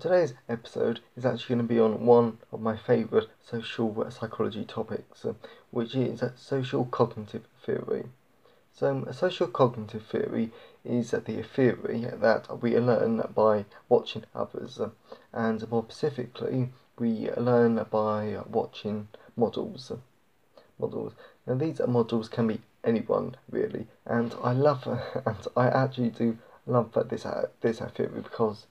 Today's 0.00 0.34
episode 0.48 1.00
is 1.16 1.24
actually 1.24 1.56
going 1.56 1.68
to 1.68 1.74
be 1.74 1.80
on 1.80 2.04
one 2.04 2.38
of 2.52 2.60
my 2.60 2.76
favourite 2.76 3.28
social 3.42 4.10
psychology 4.10 4.64
topics, 4.64 5.24
uh, 5.24 5.34
which 5.70 5.94
is 5.94 6.22
uh, 6.22 6.32
social 6.36 6.84
cognitive 6.84 7.44
theory. 7.64 8.04
So, 8.72 8.90
um, 8.90 9.12
social 9.12 9.46
cognitive 9.46 10.04
theory 10.04 10.52
is 10.84 11.12
the 11.12 11.20
theory 11.20 12.04
that 12.12 12.62
we 12.62 12.78
learn 12.78 13.22
by 13.34 13.64
watching 13.88 14.24
others, 14.34 14.78
uh, 14.78 14.90
and 15.32 15.68
more 15.70 15.84
specifically, 15.88 16.70
we 16.98 17.30
learn 17.32 17.84
by 17.90 18.38
watching 18.50 19.08
models. 19.36 19.92
Models. 20.78 21.14
Now, 21.46 21.54
these 21.54 21.80
models 21.86 22.28
can 22.28 22.46
be 22.46 22.60
anyone 22.84 23.36
really, 23.50 23.86
and 24.04 24.34
I 24.42 24.52
love 24.52 24.86
and 25.26 25.46
I 25.56 25.68
actually 25.68 26.10
do 26.10 26.38
love 26.66 26.92
this 27.08 27.26
this 27.60 27.78
theory 27.78 28.20
because 28.20 28.66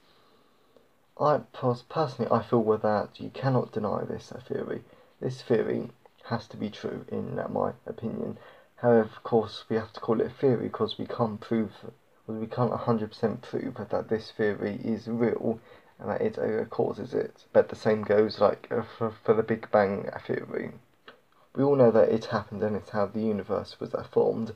I 1.20 1.38
personally 1.52 2.30
I 2.30 2.42
feel 2.42 2.62
that 2.78 3.20
you 3.20 3.30
cannot 3.30 3.72
deny 3.72 4.04
this 4.04 4.32
theory. 4.48 4.84
This 5.20 5.42
theory 5.42 5.90
has 6.24 6.46
to 6.48 6.56
be 6.56 6.70
true 6.70 7.04
in 7.08 7.36
my 7.52 7.72
opinion, 7.86 8.38
However, 8.80 9.08
of 9.16 9.22
course, 9.22 9.64
we 9.70 9.76
have 9.76 9.92
to 9.94 10.00
call 10.00 10.20
it 10.20 10.26
a 10.26 10.30
theory 10.30 10.68
because 10.68 10.98
we 10.98 11.06
can't 11.06 11.40
prove, 11.40 11.72
well, 12.26 12.36
we 12.36 12.46
can't 12.46 12.72
100% 12.72 13.40
prove 13.40 13.88
that 13.88 14.08
this 14.08 14.30
theory 14.30 14.78
is 14.84 15.08
real 15.08 15.60
and 15.98 16.10
that 16.10 16.20
it 16.20 16.38
uh, 16.38 16.66
causes 16.66 17.14
it. 17.14 17.46
But 17.54 17.70
the 17.70 17.74
same 17.74 18.02
goes 18.02 18.38
like 18.38 18.68
uh, 18.70 18.82
for, 18.82 19.10
for 19.24 19.32
the 19.32 19.42
Big 19.42 19.70
Bang 19.70 20.10
theory. 20.26 20.72
We 21.54 21.64
all 21.64 21.76
know 21.76 21.90
that 21.90 22.10
it 22.10 22.26
happened 22.26 22.62
and 22.62 22.76
it's 22.76 22.90
how 22.90 23.06
the 23.06 23.22
universe 23.22 23.80
was 23.80 23.94
uh, 23.94 24.02
formed. 24.02 24.54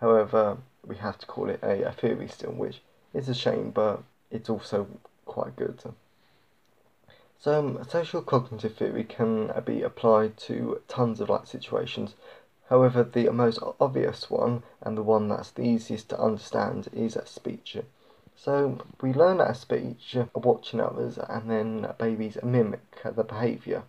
However, 0.00 0.58
we 0.84 0.96
have 0.96 1.18
to 1.18 1.26
call 1.26 1.48
it 1.48 1.60
a, 1.62 1.86
a 1.86 1.92
theory 1.92 2.26
still, 2.26 2.52
which 2.52 2.82
is 3.14 3.28
a 3.28 3.34
shame, 3.34 3.70
but 3.70 4.02
it's 4.32 4.50
also 4.50 4.88
quite 5.24 5.56
good. 5.56 5.82
So, 7.40 7.58
um, 7.58 7.84
social 7.88 8.20
cognitive 8.20 8.76
theory 8.76 9.04
can 9.04 9.50
be 9.64 9.82
applied 9.82 10.36
to 10.48 10.82
tons 10.88 11.20
of 11.20 11.30
like 11.30 11.46
situations. 11.46 12.14
However, 12.68 13.02
the 13.02 13.30
most 13.30 13.58
obvious 13.80 14.30
one, 14.30 14.62
and 14.82 14.96
the 14.96 15.02
one 15.02 15.28
that's 15.28 15.50
the 15.50 15.62
easiest 15.62 16.10
to 16.10 16.20
understand, 16.20 16.88
is 16.92 17.16
speech. 17.24 17.78
So 18.36 18.78
we 19.00 19.12
learn 19.12 19.38
that 19.38 19.56
speech 19.56 20.16
watching 20.34 20.80
others, 20.80 21.18
and 21.18 21.50
then 21.50 21.94
babies 21.98 22.38
mimic 22.42 23.02
the 23.02 23.24
behaviour. 23.24 23.84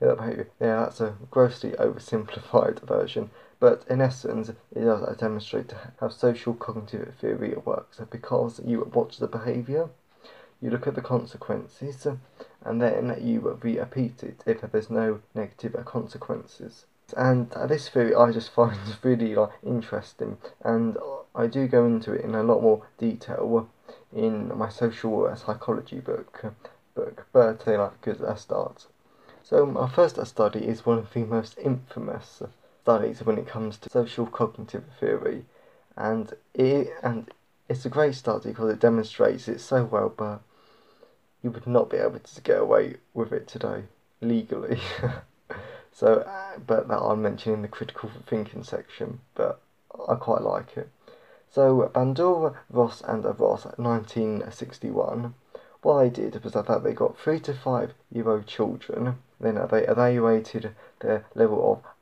Yeah, 0.00 0.14
behaviour. 0.14 0.48
Yeah, 0.60 0.84
that's 0.84 1.00
a 1.00 1.16
grossly 1.30 1.72
oversimplified 1.72 2.80
version, 2.86 3.30
but 3.58 3.84
in 3.90 4.00
essence, 4.00 4.48
it 4.48 4.56
does 4.74 5.16
demonstrate 5.18 5.72
how 6.00 6.08
social 6.08 6.54
cognitive 6.54 7.14
theory 7.20 7.54
works. 7.64 8.00
Because 8.10 8.60
you 8.64 8.88
watch 8.94 9.18
the 9.18 9.26
behaviour, 9.26 9.90
you 10.60 10.70
look 10.70 10.86
at 10.86 10.94
the 10.94 11.00
consequences, 11.00 12.06
and 12.64 12.82
then 12.82 13.16
you 13.20 13.40
repeat 13.40 14.22
it 14.22 14.42
if 14.46 14.60
there's 14.60 14.90
no 14.90 15.20
negative 15.34 15.76
consequences 15.84 16.86
and 17.16 17.50
this 17.68 17.88
theory 17.88 18.14
I 18.14 18.32
just 18.32 18.50
find 18.50 18.78
really 19.02 19.34
like 19.34 19.52
interesting, 19.64 20.36
and 20.62 20.98
I 21.34 21.46
do 21.46 21.66
go 21.66 21.86
into 21.86 22.12
it 22.12 22.24
in 22.24 22.34
a 22.34 22.42
lot 22.42 22.62
more 22.62 22.82
detail 22.98 23.68
in 24.12 24.56
my 24.56 24.68
social 24.68 25.34
psychology 25.36 26.00
book. 26.00 26.54
Book, 26.94 27.26
but 27.32 27.66
uh, 27.66 27.78
like 27.78 28.00
good 28.02 28.38
start. 28.38 28.86
So 29.42 29.64
my 29.64 29.88
first 29.88 30.24
study 30.26 30.66
is 30.66 30.84
one 30.84 30.98
of 30.98 31.12
the 31.12 31.24
most 31.24 31.56
infamous 31.58 32.42
studies 32.82 33.22
when 33.22 33.38
it 33.38 33.46
comes 33.46 33.78
to 33.78 33.90
social 33.90 34.26
cognitive 34.26 34.84
theory, 35.00 35.46
and 35.96 36.34
it 36.52 36.92
and 37.02 37.30
it's 37.68 37.86
a 37.86 37.90
great 37.90 38.16
study 38.16 38.50
because 38.50 38.70
it 38.70 38.80
demonstrates 38.80 39.48
it 39.48 39.60
so 39.60 39.84
well, 39.84 40.12
but 40.14 40.42
you 41.42 41.50
would 41.50 41.66
not 41.66 41.90
be 41.90 41.96
able 41.96 42.18
to 42.18 42.40
get 42.40 42.58
away 42.60 42.96
with 43.14 43.32
it 43.32 43.46
today 43.48 43.84
legally. 44.20 44.80
So, 45.98 46.18
uh, 46.18 46.60
but 46.64 46.86
that 46.86 46.94
I'll 46.94 47.16
mention 47.16 47.54
in 47.54 47.62
the 47.62 47.66
critical 47.66 48.08
thinking 48.24 48.62
section, 48.62 49.18
but 49.34 49.60
I 50.08 50.14
quite 50.14 50.42
like 50.42 50.76
it. 50.76 50.90
So, 51.50 51.90
Bandura, 51.92 52.54
Ross, 52.70 53.00
and 53.00 53.24
Ross, 53.24 53.64
1961, 53.64 55.34
what 55.82 56.00
they 56.00 56.08
did 56.08 56.44
was 56.44 56.52
that 56.52 56.84
they 56.84 56.92
got 56.92 57.18
three 57.18 57.40
to 57.40 57.52
five 57.52 57.94
year 58.12 58.28
old 58.28 58.46
children, 58.46 59.16
then 59.40 59.56
they 59.72 59.88
evaluated 59.88 60.76
their 61.00 61.24
level 61.34 61.72
of 61.72 61.92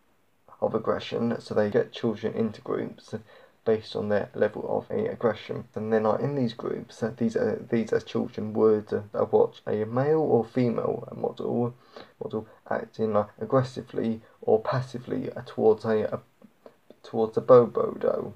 of 0.61 0.75
aggression. 0.75 1.41
So 1.41 1.55
they 1.55 1.71
get 1.71 1.93
children 1.93 2.35
into 2.35 2.61
groups 2.61 3.15
based 3.67 3.97
on 3.97 4.09
their 4.09 4.31
level 4.35 4.65
of 4.69 4.97
aggression. 4.97 5.65
And 5.75 5.93
then 5.93 6.07
uh, 6.07 6.13
in 6.15 6.37
these 6.37 6.55
groups, 6.55 7.03
uh, 7.03 7.13
these 7.15 7.37
are, 7.37 7.67
these 7.71 7.93
uh, 7.93 8.01
children 8.01 8.55
would 8.55 8.93
uh, 8.93 9.25
watch 9.31 9.61
a 9.67 9.85
male 9.85 10.21
or 10.21 10.45
female 10.45 11.07
model 11.15 11.75
model 12.23 12.47
acting 12.71 13.17
aggressively 13.39 14.23
or 14.41 14.61
passively 14.63 15.29
towards 15.45 15.85
a, 15.85 16.05
a 16.05 16.21
towards 17.03 17.37
a 17.37 17.41
bobo 17.41 17.93
doll. 17.95 18.35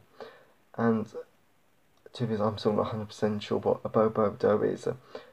And 0.76 1.06
to 2.12 2.26
be 2.26 2.34
honest, 2.34 2.42
I'm 2.42 2.58
still 2.58 2.72
not 2.72 2.92
100% 2.92 3.40
sure 3.40 3.58
what 3.58 3.80
a 3.84 3.88
bobo 3.88 4.30
doll 4.30 4.62
is, 4.62 4.86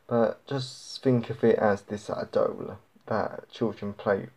but 0.07 0.45
just 0.45 1.03
think 1.03 1.29
of 1.29 1.43
it 1.43 1.57
as 1.57 1.81
this 1.81 2.09
doll 2.31 2.77
that 3.07 3.49
children 3.49 3.93
play, 3.93 4.27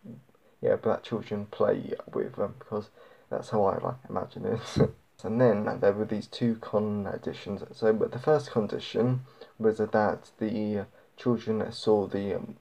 yeah, 0.61 0.75
that 0.75 1.03
children 1.03 1.45
play 1.45 1.93
with 2.11 2.39
um, 2.39 2.55
because 2.57 2.89
that's 3.29 3.49
how 3.49 3.65
I 3.65 3.77
like 3.77 3.95
imagine 4.09 4.45
it. 4.45 4.89
And 5.23 5.39
then 5.39 5.79
there 5.79 5.93
were 5.93 6.05
these 6.05 6.27
two 6.27 6.55
conditions. 6.55 7.63
So, 7.73 7.93
but 7.93 8.11
the 8.11 8.19
first 8.19 8.51
condition 8.51 9.21
was 9.59 9.77
that 9.77 10.31
the 10.39 10.85
children 11.17 11.71
saw 11.71 12.07
the 12.07 12.35
um, 12.35 12.57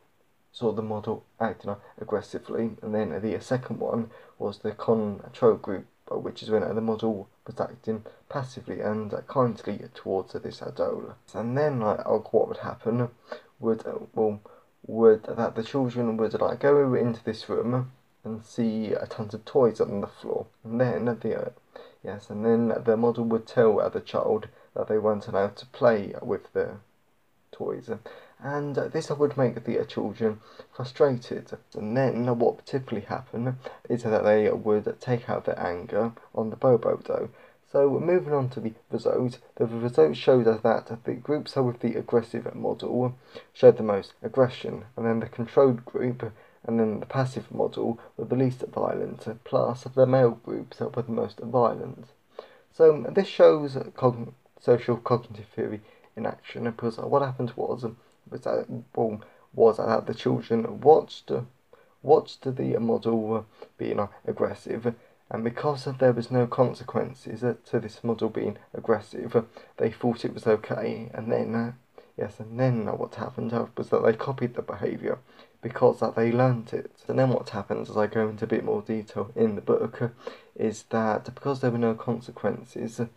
saw 0.52 0.72
the 0.72 0.82
model 0.82 1.24
acting 1.38 1.76
aggressively, 2.00 2.72
and 2.82 2.94
then 2.94 3.20
the 3.22 3.40
second 3.40 3.78
one 3.78 4.10
was 4.38 4.58
the 4.58 4.72
control 4.72 5.54
group, 5.54 5.86
which 6.10 6.42
is 6.42 6.50
when 6.50 6.62
the 6.74 6.80
model 6.80 7.28
was 7.46 7.60
acting 7.60 8.04
passively 8.28 8.80
and 8.80 9.14
kindly 9.26 9.80
towards 9.94 10.32
this 10.32 10.62
doll. 10.76 11.14
And 11.34 11.56
then, 11.56 11.80
like, 11.80 12.04
what 12.32 12.48
would 12.48 12.58
happen 12.58 13.08
would 13.58 13.86
uh, 13.86 13.98
well 14.14 14.40
would 14.86 15.22
that 15.24 15.54
the 15.54 15.62
children 15.62 16.16
would 16.16 16.40
like 16.40 16.60
go 16.60 16.94
into 16.94 17.22
this 17.22 17.48
room 17.48 17.92
and 18.24 18.44
see 18.44 18.92
a 18.92 19.06
tons 19.06 19.34
of 19.34 19.44
toys 19.44 19.80
on 19.80 20.00
the 20.00 20.06
floor, 20.06 20.46
and 20.64 20.80
then 20.80 21.04
the 21.04 21.52
Yes, 22.02 22.30
and 22.30 22.44
then 22.44 22.68
the 22.84 22.96
model 22.96 23.24
would 23.24 23.46
tell 23.46 23.88
the 23.90 24.00
child 24.00 24.48
that 24.74 24.88
they 24.88 24.98
weren't 24.98 25.28
allowed 25.28 25.56
to 25.56 25.66
play 25.66 26.14
with 26.22 26.52
the 26.52 26.76
toys. 27.52 27.90
And 28.42 28.74
this 28.74 29.10
would 29.10 29.36
make 29.36 29.62
the 29.64 29.84
children 29.84 30.40
frustrated. 30.72 31.58
And 31.74 31.94
then 31.94 32.38
what 32.38 32.64
typically 32.64 33.02
happen 33.02 33.58
is 33.88 34.04
that 34.04 34.24
they 34.24 34.50
would 34.50 34.98
take 35.00 35.28
out 35.28 35.44
their 35.44 35.60
anger 35.60 36.12
on 36.34 36.48
the 36.48 36.56
Bobo 36.56 36.96
doll. 36.96 37.28
So 37.70 38.00
moving 38.00 38.32
on 38.32 38.48
to 38.50 38.60
the 38.60 38.72
results, 38.90 39.38
the 39.56 39.66
results 39.66 40.18
showed 40.18 40.48
us 40.48 40.62
that 40.62 41.04
the 41.04 41.14
groups 41.14 41.54
with 41.54 41.80
the 41.80 41.96
aggressive 41.96 42.52
model 42.54 43.14
showed 43.52 43.76
the 43.76 43.82
most 43.82 44.14
aggression, 44.22 44.86
and 44.96 45.06
then 45.06 45.20
the 45.20 45.28
controlled 45.28 45.84
group 45.84 46.32
and 46.64 46.78
then 46.78 47.00
the 47.00 47.06
passive 47.06 47.50
model 47.52 47.98
were 48.16 48.24
the 48.24 48.36
least 48.36 48.64
violent, 48.72 49.26
plus 49.44 49.84
the 49.84 50.06
male 50.06 50.38
groups 50.44 50.80
were 50.80 51.02
the 51.02 51.12
most 51.12 51.40
violent. 51.40 52.06
So 52.72 53.06
this 53.08 53.28
shows 53.28 53.76
social 54.60 54.96
cognitive 54.96 55.46
theory 55.54 55.80
in 56.16 56.26
action 56.26 56.64
because 56.64 56.98
what 56.98 57.22
happened 57.22 57.52
was 57.56 57.84
was 58.30 58.40
that 58.42 58.66
well, 58.94 59.20
was 59.52 59.78
that 59.78 60.06
the 60.06 60.14
children 60.14 60.80
watched 60.80 61.30
watched 62.02 62.42
the 62.42 62.78
model 62.78 63.46
being 63.78 64.08
aggressive 64.26 64.94
and 65.30 65.44
because 65.44 65.84
there 65.84 66.12
was 66.12 66.30
no 66.30 66.46
consequences 66.46 67.40
to 67.40 67.80
this 67.80 68.02
model 68.02 68.28
being 68.28 68.58
aggressive, 68.74 69.44
they 69.76 69.90
thought 69.92 70.24
it 70.24 70.34
was 70.34 70.44
okay. 70.44 71.08
And 71.14 71.30
then, 71.30 71.76
yes, 72.18 72.40
and 72.40 72.58
then 72.58 72.86
what 72.86 73.14
happened 73.14 73.52
was 73.76 73.90
that 73.90 74.02
they 74.02 74.12
copied 74.12 74.54
the 74.54 74.62
behaviour 74.62 75.18
because 75.62 76.00
that 76.00 76.16
they 76.16 76.32
learnt 76.32 76.72
it. 76.72 76.90
And 77.08 77.18
then 77.18 77.30
what 77.30 77.50
happens, 77.50 77.90
as 77.90 77.96
I 77.96 78.06
go 78.06 78.28
into 78.28 78.44
a 78.44 78.48
bit 78.48 78.64
more 78.64 78.82
detail 78.82 79.30
in 79.34 79.56
the 79.56 79.60
book, 79.60 80.12
is 80.56 80.84
that 80.90 81.34
because 81.34 81.60
there 81.60 81.70
were 81.70 81.78
no 81.78 81.94
consequences, 81.94 82.96
the 82.96 83.08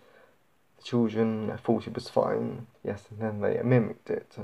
children 0.84 1.58
thought 1.64 1.88
it 1.88 1.96
was 1.96 2.10
fine. 2.10 2.68
Yes, 2.84 3.04
and 3.10 3.20
then 3.20 3.42
they 3.42 3.62
mimicked 3.64 4.10
it. 4.10 4.36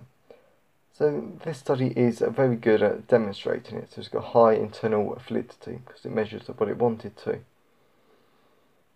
So 0.93 1.38
this 1.45 1.59
study 1.59 1.93
is 1.95 2.19
very 2.19 2.57
good 2.57 2.81
at 2.81 3.07
demonstrating 3.07 3.77
it. 3.77 3.91
So 3.91 3.99
it's 3.99 4.09
got 4.09 4.25
high 4.25 4.53
internal 4.53 5.17
validity 5.25 5.79
because 5.85 6.05
it 6.05 6.12
measures 6.12 6.47
what 6.47 6.69
it 6.69 6.77
wanted 6.77 7.15
to. 7.17 7.39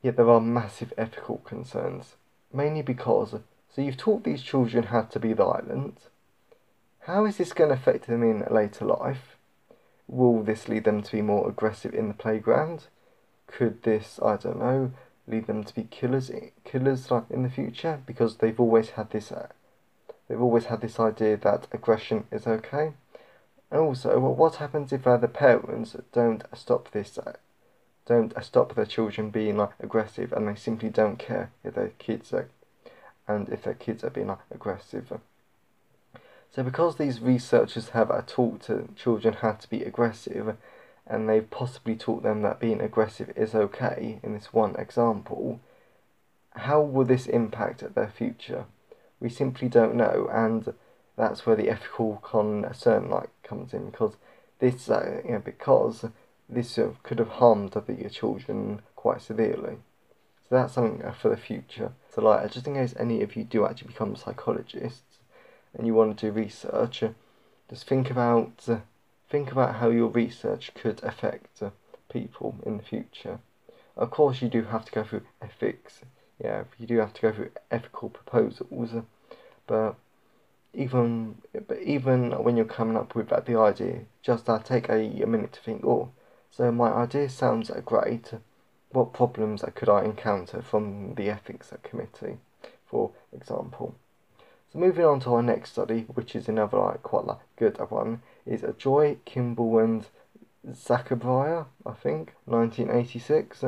Yet 0.01 0.17
there 0.17 0.29
are 0.29 0.41
massive 0.41 0.93
ethical 0.97 1.37
concerns, 1.37 2.15
mainly 2.51 2.81
because, 2.81 3.35
so 3.73 3.81
you've 3.81 3.95
taught 3.95 4.25
these 4.25 4.43
children 4.43 4.83
how 4.83 5.03
to 5.03 5.19
be 5.19 5.31
violent. 5.31 6.09
How 7.05 7.25
is 7.25 7.35
this 7.35 7.51
going 7.51 7.69
to 7.69 7.75
affect 7.75 8.07
them 8.07 8.23
in 8.23 8.45
later 8.49 8.85
life? 8.85 9.35
Will 10.07 10.41
this 10.41 10.69
lead 10.69 10.85
them 10.85 11.01
to 11.01 11.11
be 11.11 11.21
more 11.21 11.49
aggressive 11.49 11.93
in 11.93 12.07
the 12.07 12.13
playground? 12.13 12.85
Could 13.45 13.83
this, 13.83 14.21
I 14.23 14.37
don't 14.37 14.59
know, 14.59 14.93
lead 15.27 15.47
them 15.47 15.65
to 15.65 15.75
be 15.75 15.83
killers, 15.83 16.31
killers 16.63 17.11
like 17.11 17.29
in 17.29 17.43
the 17.43 17.49
future 17.49 17.99
because 18.05 18.37
they've 18.37 18.59
always 18.59 18.91
had 18.91 19.11
this, 19.11 19.33
uh, 19.33 19.47
they've 20.29 20.41
always 20.41 20.65
had 20.65 20.79
this 20.79 20.97
idea 20.97 21.35
that 21.35 21.67
aggression 21.73 22.23
is 22.31 22.47
okay. 22.47 22.93
And 23.69 23.81
also, 23.81 24.17
well, 24.19 24.33
what 24.33 24.55
happens 24.55 24.93
if 24.93 25.05
uh, 25.05 25.17
the 25.17 25.27
parents 25.27 25.97
don't 26.13 26.45
stop 26.53 26.91
this 26.91 27.17
uh, 27.17 27.33
don't 28.05 28.33
stop 28.41 28.75
their 28.75 28.85
children 28.85 29.29
being 29.29 29.57
like 29.57 29.71
aggressive 29.81 30.31
and 30.31 30.47
they 30.47 30.55
simply 30.55 30.89
don't 30.89 31.19
care 31.19 31.51
if 31.65 31.75
their 31.75 31.91
kids 31.99 32.31
are 32.31 32.49
and 33.27 33.49
if 33.49 33.63
their 33.63 33.73
kids 33.73 34.05
are 34.05 34.09
being 34.09 34.27
like 34.27 34.39
aggressive. 34.51 35.11
So 36.53 36.61
because 36.61 36.97
these 36.97 37.19
researchers 37.19 37.89
have 37.89 38.11
uh, 38.11 38.21
taught 38.27 38.69
children 38.95 39.33
how 39.33 39.53
to 39.53 39.69
be 39.69 39.81
aggressive 39.83 40.55
and 41.07 41.27
they've 41.27 41.49
possibly 41.49 41.95
taught 41.95 42.21
them 42.21 42.43
that 42.43 42.59
being 42.59 42.79
aggressive 42.79 43.31
is 43.35 43.55
okay 43.55 44.19
in 44.21 44.33
this 44.33 44.53
one 44.53 44.75
example, 44.75 45.59
how 46.51 46.79
will 46.79 47.05
this 47.05 47.25
impact 47.25 47.95
their 47.95 48.13
future? 48.15 48.65
We 49.19 49.29
simply 49.29 49.67
don't 49.67 49.95
know 49.95 50.29
and 50.31 50.75
that's 51.17 51.43
where 51.43 51.55
the 51.55 51.69
ethical 51.71 52.17
concern 52.17 53.09
like 53.09 53.29
comes 53.41 53.73
in 53.73 53.89
because 53.89 54.15
this 54.59 54.89
uh, 54.89 55.21
you 55.25 55.31
know 55.31 55.39
because 55.39 56.05
this 56.47 56.79
could 57.01 57.17
have 57.17 57.29
harmed 57.29 57.71
the 57.71 58.09
children 58.11 58.83
quite 58.95 59.23
severely. 59.23 59.77
So 60.47 60.55
that's 60.55 60.73
something 60.73 61.03
uh, 61.03 61.13
for 61.13 61.29
the 61.29 61.37
future. 61.37 61.93
So 62.13 62.21
like, 62.21 62.51
just 62.51 62.67
in 62.67 62.75
case 62.75 62.93
any 62.99 63.23
of 63.23 63.35
you 63.35 63.43
do 63.43 63.65
actually 63.65 63.87
become 63.87 64.15
psychologists 64.15 65.12
and 65.73 65.87
you 65.87 65.93
want 65.93 66.17
to 66.17 66.27
do 66.27 66.31
research, 66.31 67.03
uh, 67.03 67.09
just 67.69 67.87
think 67.87 68.11
about 68.11 68.63
uh, 68.67 68.79
think 69.29 69.51
about 69.51 69.75
how 69.75 69.89
your 69.89 70.09
research 70.09 70.71
could 70.75 71.03
affect 71.03 71.61
uh, 71.61 71.71
people 72.09 72.55
in 72.65 72.77
the 72.77 72.83
future. 72.83 73.39
Of 73.95 74.11
course, 74.11 74.41
you 74.41 74.49
do 74.49 74.63
have 74.63 74.85
to 74.85 74.91
go 74.91 75.03
through 75.03 75.23
ethics. 75.41 76.01
Yeah, 76.43 76.63
you 76.77 76.87
do 76.87 76.97
have 76.97 77.13
to 77.13 77.21
go 77.21 77.31
through 77.31 77.51
ethical 77.71 78.09
proposals, 78.09 78.91
but 79.67 79.95
even 80.73 81.35
but 81.67 81.79
even 81.81 82.31
when 82.43 82.57
you're 82.57 82.65
coming 82.65 82.97
up 82.97 83.15
with 83.15 83.29
the 83.29 83.57
idea, 83.57 84.01
just 84.21 84.49
uh, 84.49 84.59
take 84.59 84.89
a, 84.89 85.21
a 85.21 85.27
minute 85.27 85.53
to 85.53 85.61
think. 85.61 85.85
Oh, 85.85 86.09
so 86.49 86.71
my 86.71 86.91
idea 86.91 87.29
sounds 87.29 87.71
great. 87.85 88.33
What 88.91 89.13
problems 89.13 89.63
could 89.75 89.89
I 89.89 90.03
encounter 90.03 90.61
from 90.61 91.15
the 91.15 91.29
ethics 91.29 91.73
committee, 91.83 92.37
for 92.85 93.11
example? 93.31 93.95
So 94.73 94.79
moving 94.79 95.05
on 95.05 95.19
to 95.21 95.35
our 95.35 95.43
next 95.43 95.73
study, 95.73 96.05
which 96.13 96.35
is 96.35 96.49
another 96.49 96.79
like 96.79 97.03
quite 97.03 97.25
like 97.25 97.37
good 97.57 97.77
one, 97.91 98.23
is 98.43 98.63
a 98.63 98.73
Joy, 98.73 99.17
Kimball 99.23 99.77
and 99.77 100.05
Zachariah, 100.73 101.65
I 101.85 101.93
think, 101.93 102.33
1986. 102.45 103.59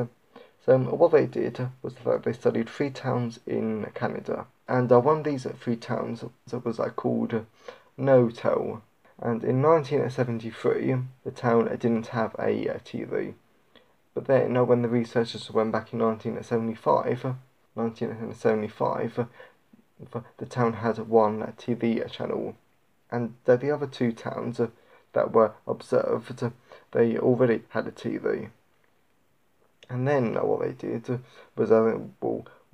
So 0.64 0.78
what 0.78 1.12
they 1.12 1.26
did 1.26 1.68
was 1.80 1.94
that 2.04 2.24
they 2.24 2.32
studied 2.32 2.68
three 2.68 2.90
towns 2.90 3.38
in 3.46 3.86
Canada, 3.94 4.46
and 4.66 4.90
uh, 4.90 4.98
one 4.98 5.18
of 5.18 5.24
these 5.24 5.46
three 5.60 5.76
towns 5.76 6.24
was 6.64 6.80
uh, 6.80 6.88
called 6.90 7.46
Notel. 7.96 8.80
and 9.22 9.44
in 9.44 9.62
1973 9.62 10.96
the 11.22 11.30
town 11.30 11.66
didn't 11.76 12.08
have 12.08 12.34
a, 12.36 12.66
a 12.66 12.80
TV. 12.80 13.34
But 14.12 14.24
then, 14.24 14.66
when 14.66 14.82
the 14.82 14.88
researchers 14.88 15.52
went 15.52 15.70
back 15.70 15.92
in 15.92 16.00
1975, 16.00 17.36
1975, 17.74 19.26
the 20.38 20.46
town 20.46 20.74
had 20.74 20.98
one 20.98 21.54
TV 21.58 22.10
channel, 22.10 22.56
and 23.10 23.34
the 23.44 23.70
other 23.70 23.86
two 23.86 24.12
towns 24.12 24.60
that 25.12 25.32
were 25.32 25.54
observed, 25.66 26.42
they 26.92 27.16
already 27.18 27.62
had 27.70 27.86
a 27.86 27.92
TV. 27.92 28.50
And 29.88 30.06
then 30.06 30.34
what 30.34 30.60
they 30.60 30.72
did 30.72 31.20
was, 31.56 31.70
uh, 31.70 31.98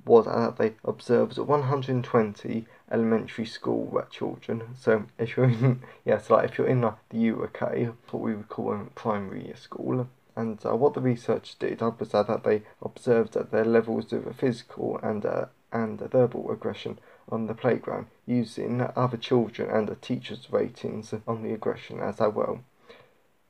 was 0.05 0.25
that 0.25 0.57
they 0.57 0.75
observed 0.85 1.39
120 1.39 2.67
elementary 2.91 3.47
school 3.47 4.05
children. 4.11 4.75
So 4.79 5.05
if 5.19 5.37
you're 5.37 5.51
in, 5.51 5.83
yeah, 6.05 6.19
so 6.19 6.35
like 6.35 6.51
if 6.51 6.59
you're 6.59 6.67
in 6.67 6.81
the 6.81 7.31
UK, 7.31 7.95
what 8.11 8.23
we 8.23 8.35
would 8.35 8.49
call 8.49 8.73
a 8.73 8.85
primary 8.97 9.53
school. 9.57 10.09
And 10.35 10.59
uh, 10.65 10.75
what 10.75 10.95
the 10.95 11.01
research 11.01 11.59
did 11.59 11.81
was 11.83 12.09
that 12.11 12.43
they 12.43 12.63
observed 12.81 13.35
that 13.35 13.51
their 13.51 13.67
levels 13.67 14.13
of 14.13 14.35
physical 14.35 14.99
and 15.03 15.25
uh, 15.27 15.47
and 15.73 16.01
verbal 16.01 16.51
aggression 16.51 16.99
on 17.33 17.47
the 17.47 17.55
playground 17.55 18.07
using 18.27 18.81
other 18.95 19.17
children 19.17 19.71
and 19.71 19.89
the 19.89 19.97
teachers' 19.97 20.49
ratings 20.51 21.15
on 21.27 21.43
the 21.43 21.53
aggression 21.53 22.01
as 22.01 22.19
well. 22.19 22.61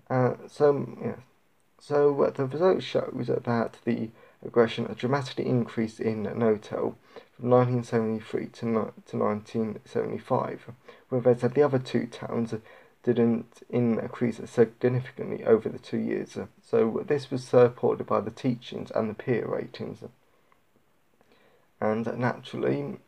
Uh, 0.09 0.35
so 0.47 0.97
yeah, 1.03 1.17
so 1.81 2.23
uh, 2.23 2.31
the 2.31 2.47
result 2.47 2.83
shows 2.83 3.27
that 3.27 3.79
the 3.85 4.11
aggression 4.45 4.85
dramatically 4.97 5.47
increased 5.47 6.01
in 6.01 6.25
Notel 6.25 6.95
from 7.37 7.51
1973 7.51 8.47
to, 8.47 8.67
no, 8.67 8.93
to 9.07 9.17
1975, 9.17 10.71
whereas 11.09 11.41
the 11.41 11.63
other 11.63 11.79
two 11.79 12.07
towns 12.07 12.55
didn't 13.03 13.63
increase 13.69 14.41
significantly 14.49 15.45
over 15.45 15.69
the 15.69 15.79
two 15.79 15.99
years. 15.99 16.39
So 16.63 17.03
this 17.07 17.31
was 17.31 17.45
supported 17.45 18.07
by 18.07 18.21
the 18.21 18.31
teachings 18.31 18.93
and 18.93 19.11
the 19.11 19.15
peer 19.15 19.47
ratings. 19.47 20.05
And 21.81 22.07
naturally, 22.17 22.99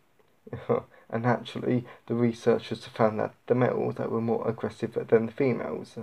and 1.10 1.22
naturally, 1.22 1.86
the 2.06 2.14
researchers 2.14 2.86
found 2.86 3.18
that 3.20 3.34
the 3.46 3.54
males 3.54 3.94
that 3.94 4.10
were 4.10 4.20
more 4.20 4.46
aggressive 4.46 4.94
than 5.08 5.26
the 5.26 5.32
females. 5.32 5.96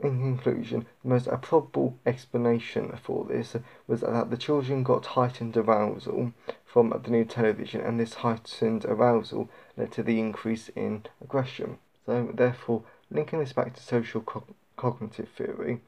In 0.00 0.20
conclusion, 0.20 0.86
the 1.02 1.08
most 1.08 1.28
probable 1.42 1.98
explanation 2.06 2.96
for 3.02 3.24
this 3.24 3.56
was 3.88 4.02
that 4.02 4.30
the 4.30 4.36
children 4.36 4.84
got 4.84 5.06
heightened 5.06 5.56
arousal 5.56 6.32
from 6.64 6.90
the 6.90 7.10
new 7.10 7.24
television, 7.24 7.80
and 7.80 7.98
this 7.98 8.14
heightened 8.14 8.84
arousal 8.84 9.48
led 9.76 9.90
to 9.92 10.04
the 10.04 10.20
increase 10.20 10.68
in 10.76 11.04
aggression. 11.20 11.78
So, 12.06 12.30
therefore, 12.32 12.84
linking 13.10 13.40
this 13.40 13.52
back 13.52 13.74
to 13.74 13.82
social 13.82 14.20
co- 14.20 14.44
cognitive 14.76 15.30
theory, 15.30 15.80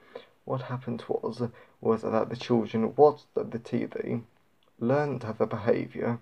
what 0.44 0.62
happened 0.62 1.04
was 1.06 1.42
was 1.80 2.02
that 2.02 2.28
the 2.28 2.36
children 2.36 2.92
watched 2.96 3.32
the 3.34 3.44
TV, 3.44 4.24
learned 4.80 5.20
the 5.20 5.46
behaviour, 5.46 6.18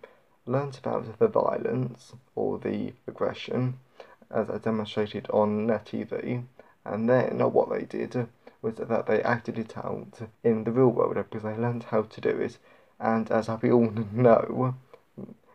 learned 0.48 0.78
about 0.82 1.18
the 1.18 1.28
violence 1.28 2.14
or 2.34 2.58
the 2.58 2.92
aggression, 3.06 3.78
as 4.30 4.50
I 4.50 4.58
demonstrated 4.58 5.28
on 5.30 5.66
Net 5.66 5.86
TV, 5.86 6.44
and 6.84 7.08
then 7.08 7.38
what 7.52 7.70
they 7.70 7.84
did 7.84 8.28
was 8.62 8.76
that 8.76 9.06
they 9.06 9.22
acted 9.22 9.58
it 9.58 9.76
out 9.76 10.20
in 10.42 10.64
the 10.64 10.72
real 10.72 10.88
world 10.88 11.14
because 11.14 11.42
they 11.42 11.56
learned 11.56 11.84
how 11.84 12.02
to 12.02 12.20
do 12.20 12.30
it. 12.30 12.58
And 12.98 13.30
as 13.30 13.48
we 13.62 13.70
all 13.70 13.90
know, 14.12 14.74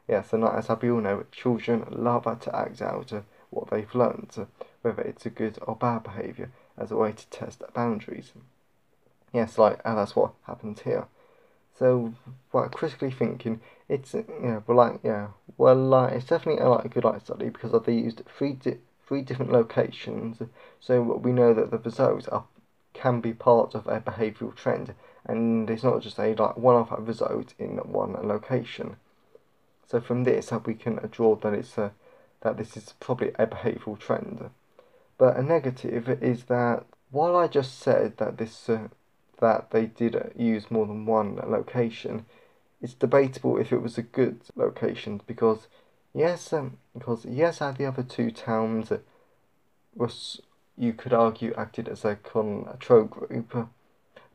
yes, 0.07 0.31
and 0.31 0.43
as 0.45 0.69
we 0.81 0.91
all 0.91 1.01
know, 1.01 1.25
children 1.31 1.85
love 1.89 2.23
to 2.41 2.55
act 2.55 2.81
out 2.81 3.11
what 3.49 3.69
they've 3.69 3.93
learned, 3.93 4.47
whether 4.81 5.01
it's 5.01 5.25
a 5.25 5.29
good 5.29 5.59
or 5.63 5.75
bad 5.75 6.03
behaviour, 6.03 6.51
as 6.77 6.91
a 6.91 6.95
way 6.95 7.11
to 7.11 7.27
test 7.27 7.61
boundaries. 7.73 8.31
Yes, 9.33 9.57
like 9.57 9.79
and 9.83 9.97
that's 9.97 10.15
what 10.15 10.33
happens 10.43 10.81
here. 10.81 11.07
So, 11.77 12.13
well, 12.51 12.69
critically 12.69 13.11
thinking, 13.11 13.59
it's 13.89 14.13
you 14.13 14.25
know, 14.41 14.63
well, 14.67 14.77
like 14.77 14.99
yeah, 15.03 15.27
well, 15.57 15.75
like 15.75 16.13
it's 16.13 16.25
definitely 16.25 16.61
a 16.61 16.69
like 16.69 16.85
a 16.85 16.89
good 16.89 17.03
like 17.03 17.21
study 17.21 17.49
because 17.49 17.71
they 17.85 17.93
used 17.93 18.21
three 18.37 18.53
di- 18.53 18.79
three 19.07 19.21
different 19.21 19.51
locations, 19.51 20.37
so 20.79 21.01
we 21.01 21.31
know 21.31 21.53
that 21.53 21.71
the 21.71 21.77
results 21.77 22.27
are 22.29 22.45
can 22.93 23.21
be 23.21 23.33
part 23.33 23.75
of 23.75 23.87
a 23.87 23.99
behavioural 23.99 24.55
trend, 24.55 24.93
and 25.25 25.69
it's 25.69 25.83
not 25.83 26.01
just 26.01 26.19
a 26.19 26.33
like 26.33 26.57
one-off 26.57 26.93
result 26.97 27.53
in 27.59 27.77
one 27.77 28.13
location. 28.13 28.97
So 29.87 29.99
from 29.99 30.23
this, 30.23 30.51
uh, 30.51 30.59
we 30.65 30.73
can 30.75 30.95
draw 31.11 31.35
that 31.35 31.53
it's 31.53 31.77
a, 31.77 31.91
that 32.41 32.57
this 32.57 32.77
is 32.77 32.93
probably 32.99 33.29
a 33.37 33.45
behavioural 33.45 33.99
trend. 33.99 34.49
But 35.17 35.37
a 35.37 35.43
negative 35.43 36.09
is 36.23 36.45
that 36.45 36.85
while 37.11 37.35
I 37.35 37.47
just 37.47 37.79
said 37.79 38.17
that 38.17 38.37
this 38.37 38.69
uh, 38.69 38.87
that 39.39 39.71
they 39.71 39.85
did 39.87 40.31
use 40.35 40.71
more 40.71 40.87
than 40.87 41.05
one 41.05 41.35
location, 41.35 42.25
it's 42.83 42.93
debatable 42.93 43.57
if 43.57 43.71
it 43.71 43.81
was 43.81 43.97
a 43.97 44.03
good 44.03 44.41
location 44.57 45.21
because 45.25 45.67
yes, 46.13 46.51
um, 46.51 46.77
because 46.93 47.25
yes, 47.25 47.59
the 47.59 47.85
other 47.85 48.03
two 48.03 48.29
towns 48.29 48.91
was 49.95 50.41
you 50.77 50.91
could 50.91 51.13
argue 51.13 51.53
acted 51.57 51.87
as 51.87 52.03
a 52.03 52.17
control 52.17 53.05
group 53.05 53.69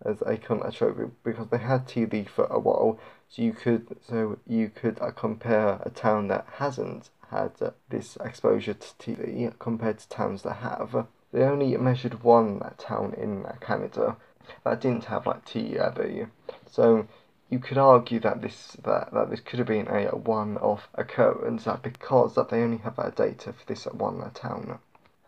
as 0.02 0.22
a 0.22 0.38
control 0.38 0.92
group 0.92 1.12
because 1.22 1.48
they 1.48 1.58
had 1.58 1.87
TD 1.87 2.26
for 2.26 2.46
a 2.46 2.58
while, 2.58 2.98
so 3.28 3.42
you 3.42 3.52
could 3.52 3.96
so 4.00 4.38
you 4.46 4.70
could 4.70 4.98
uh, 5.02 5.11
compare 5.11 5.80
a 5.84 5.90
town 5.90 6.28
that 6.28 6.46
hasn't 6.54 7.11
had 7.30 7.52
uh, 7.61 7.72
this 7.90 8.16
exposure 8.24 8.72
to 8.72 8.88
TD 8.98 9.58
compared 9.58 9.98
to 9.98 10.08
towns 10.08 10.42
that 10.42 10.54
have. 10.54 11.06
They 11.34 11.42
only 11.42 11.76
measured 11.76 12.22
one 12.22 12.62
town 12.78 13.12
in 13.12 13.44
Canada 13.61 14.16
that 14.64 14.80
didn't 14.80 15.04
have 15.04 15.26
like 15.26 15.44
TD, 15.44 16.30
so 16.70 17.06
you 17.50 17.58
could 17.58 17.78
argue 17.78 18.20
that 18.20 18.42
this 18.42 18.76
that, 18.84 19.12
that 19.12 19.30
this 19.30 19.40
could 19.40 19.58
have 19.58 19.68
been 19.68 19.88
a 19.88 20.14
one-off 20.14 20.88
occurrence 20.94 21.64
that 21.64 21.82
because 21.82 22.34
that 22.34 22.50
they 22.50 22.62
only 22.62 22.78
have 22.78 22.96
that 22.96 23.16
data 23.16 23.52
for 23.52 23.64
this 23.66 23.84
one 23.87 24.30
town. 24.32 24.78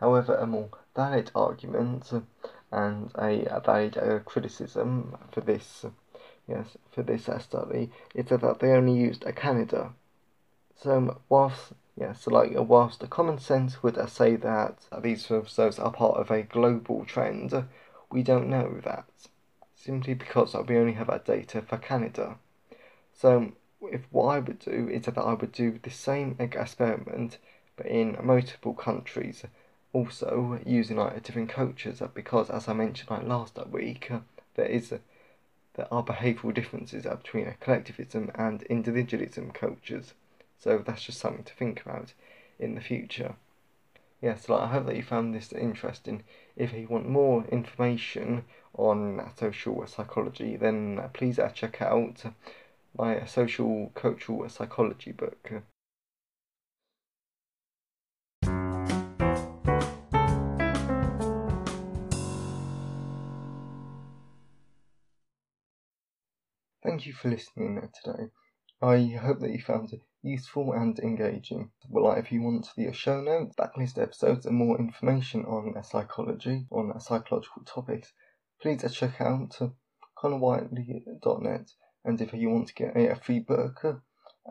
However, 0.01 0.35
a 0.35 0.47
more 0.47 0.69
valid 0.95 1.31
argument 1.35 2.13
and 2.71 3.11
a, 3.17 3.61
valid 3.65 3.97
uh, 3.97 4.19
criticism 4.21 5.17
for 5.33 5.41
this 5.41 5.87
yes 6.47 6.77
for 6.91 7.03
this 7.03 7.29
study 7.39 7.91
is 8.15 8.27
that 8.27 8.59
they 8.61 8.73
only 8.73 8.93
used 8.93 9.25
a 9.25 9.33
Canada. 9.33 9.93
So 10.77 11.21
whilst 11.29 11.73
yes, 11.97 12.27
like 12.27 12.53
whilst 12.55 13.01
the 13.01 13.07
common 13.07 13.39
sense 13.39 13.83
would 13.83 13.97
uh, 13.97 14.07
say 14.07 14.37
that 14.37 14.77
these 15.03 15.31
reserves 15.31 15.79
are 15.79 15.93
part 15.93 16.19
of 16.19 16.31
a 16.31 16.43
global 16.43 17.05
trend, 17.05 17.65
we 18.11 18.23
don't 18.23 18.49
know 18.49 18.81
that 18.85 19.07
simply 19.83 20.15
because 20.15 20.55
we 20.55 20.77
only 20.77 20.93
have 20.93 21.09
our 21.09 21.19
data 21.19 21.63
for 21.63 21.79
Canada. 21.79 22.37
So 23.15 23.53
if 23.83 24.03
what 24.11 24.27
I 24.27 24.39
would 24.41 24.59
do 24.59 24.89
is 24.89 25.07
that 25.07 25.19
I 25.19 25.33
would 25.33 25.53
do 25.53 25.79
the 25.83 25.91
same 25.91 26.37
experiment 26.39 27.39
but 27.77 27.87
in 27.87 28.19
multiple 28.23 28.75
countries 28.75 29.45
also 29.93 30.61
using 30.67 30.99
like 30.99 31.23
different 31.23 31.49
cultures 31.49 32.03
because 32.15 32.51
as 32.51 32.69
I 32.69 32.75
mentioned 32.75 33.11
like 33.11 33.27
last 33.27 33.59
week 33.69 34.11
there 34.55 34.67
is 34.67 34.91
there 34.91 35.89
are 35.95 36.05
behavioural 36.05 36.55
differences 36.55 37.05
between 37.05 37.47
a 37.47 37.55
collectivism 37.55 38.31
and 38.35 38.63
individualism 38.65 39.51
cultures 39.51 40.13
so 40.59 40.79
that's 40.79 41.05
just 41.05 41.19
something 41.19 41.45
to 41.45 41.55
think 41.55 41.81
about 41.81 42.13
in 42.59 42.75
the 42.75 42.81
future 42.81 43.35
yes 44.21 44.49
like, 44.49 44.61
I 44.63 44.67
hope 44.69 44.87
that 44.87 44.97
you 44.97 45.03
found 45.03 45.35
this 45.35 45.53
interesting 45.53 46.25
if 46.57 46.73
you 46.73 46.87
want 46.89 47.09
more 47.09 47.45
information 47.47 48.45
on 48.75 49.31
social 49.39 49.87
psychology 49.87 50.57
then 50.57 51.01
please 51.13 51.39
uh, 51.39 51.49
check 51.49 51.81
out 51.83 52.25
my 52.97 53.25
social 53.25 53.93
cultural 53.95 54.49
psychology 54.49 55.13
book 55.13 55.63
Thank 66.83 67.05
you 67.05 67.13
for 67.13 67.29
listening 67.29 67.89
today. 68.03 68.31
I 68.81 69.19
hope 69.21 69.41
that 69.41 69.51
you 69.51 69.61
found 69.61 69.93
it 69.93 70.01
useful 70.23 70.73
and 70.73 70.99
engaging. 70.99 71.71
Well, 71.89 72.13
if 72.13 72.31
you 72.31 72.43
want 72.43 72.69
the 72.77 72.93
show 72.93 73.21
notes, 73.21 73.57
backlist 73.57 74.01
episodes, 74.01 74.47
and 74.47 74.57
more 74.57 74.79
information 74.79 75.45
on 75.45 75.83
psychology, 75.83 76.67
on 76.71 76.99
psychological 77.01 77.63
topics, 77.65 78.13
please 78.61 78.85
check 78.93 79.21
out 79.21 79.59
connorwhiteley.net. 80.19 81.73
And 82.05 82.21
if 82.21 82.33
you 82.33 82.51
want 82.51 82.69
to 82.69 82.75
get 82.75 82.97
a 82.97 83.15
free 83.17 83.41
book, 83.41 83.85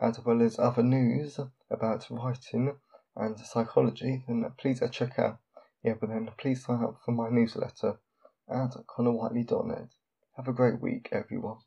as 0.00 0.20
well 0.20 0.42
as 0.42 0.58
other 0.58 0.82
news 0.82 1.38
about 1.70 2.06
writing 2.10 2.76
and 3.16 3.38
psychology, 3.40 4.24
then 4.26 4.44
please 4.58 4.82
check 4.90 5.18
out. 5.18 5.38
Yeah, 5.82 5.94
but 6.00 6.10
then 6.10 6.28
please 6.38 6.64
sign 6.64 6.82
up 6.82 7.00
for 7.04 7.12
my 7.12 7.28
newsletter 7.30 7.98
at 8.48 8.76
connorwhiteley.net. 8.88 9.94
Have 10.36 10.48
a 10.48 10.52
great 10.52 10.80
week, 10.80 11.08
everyone. 11.12 11.58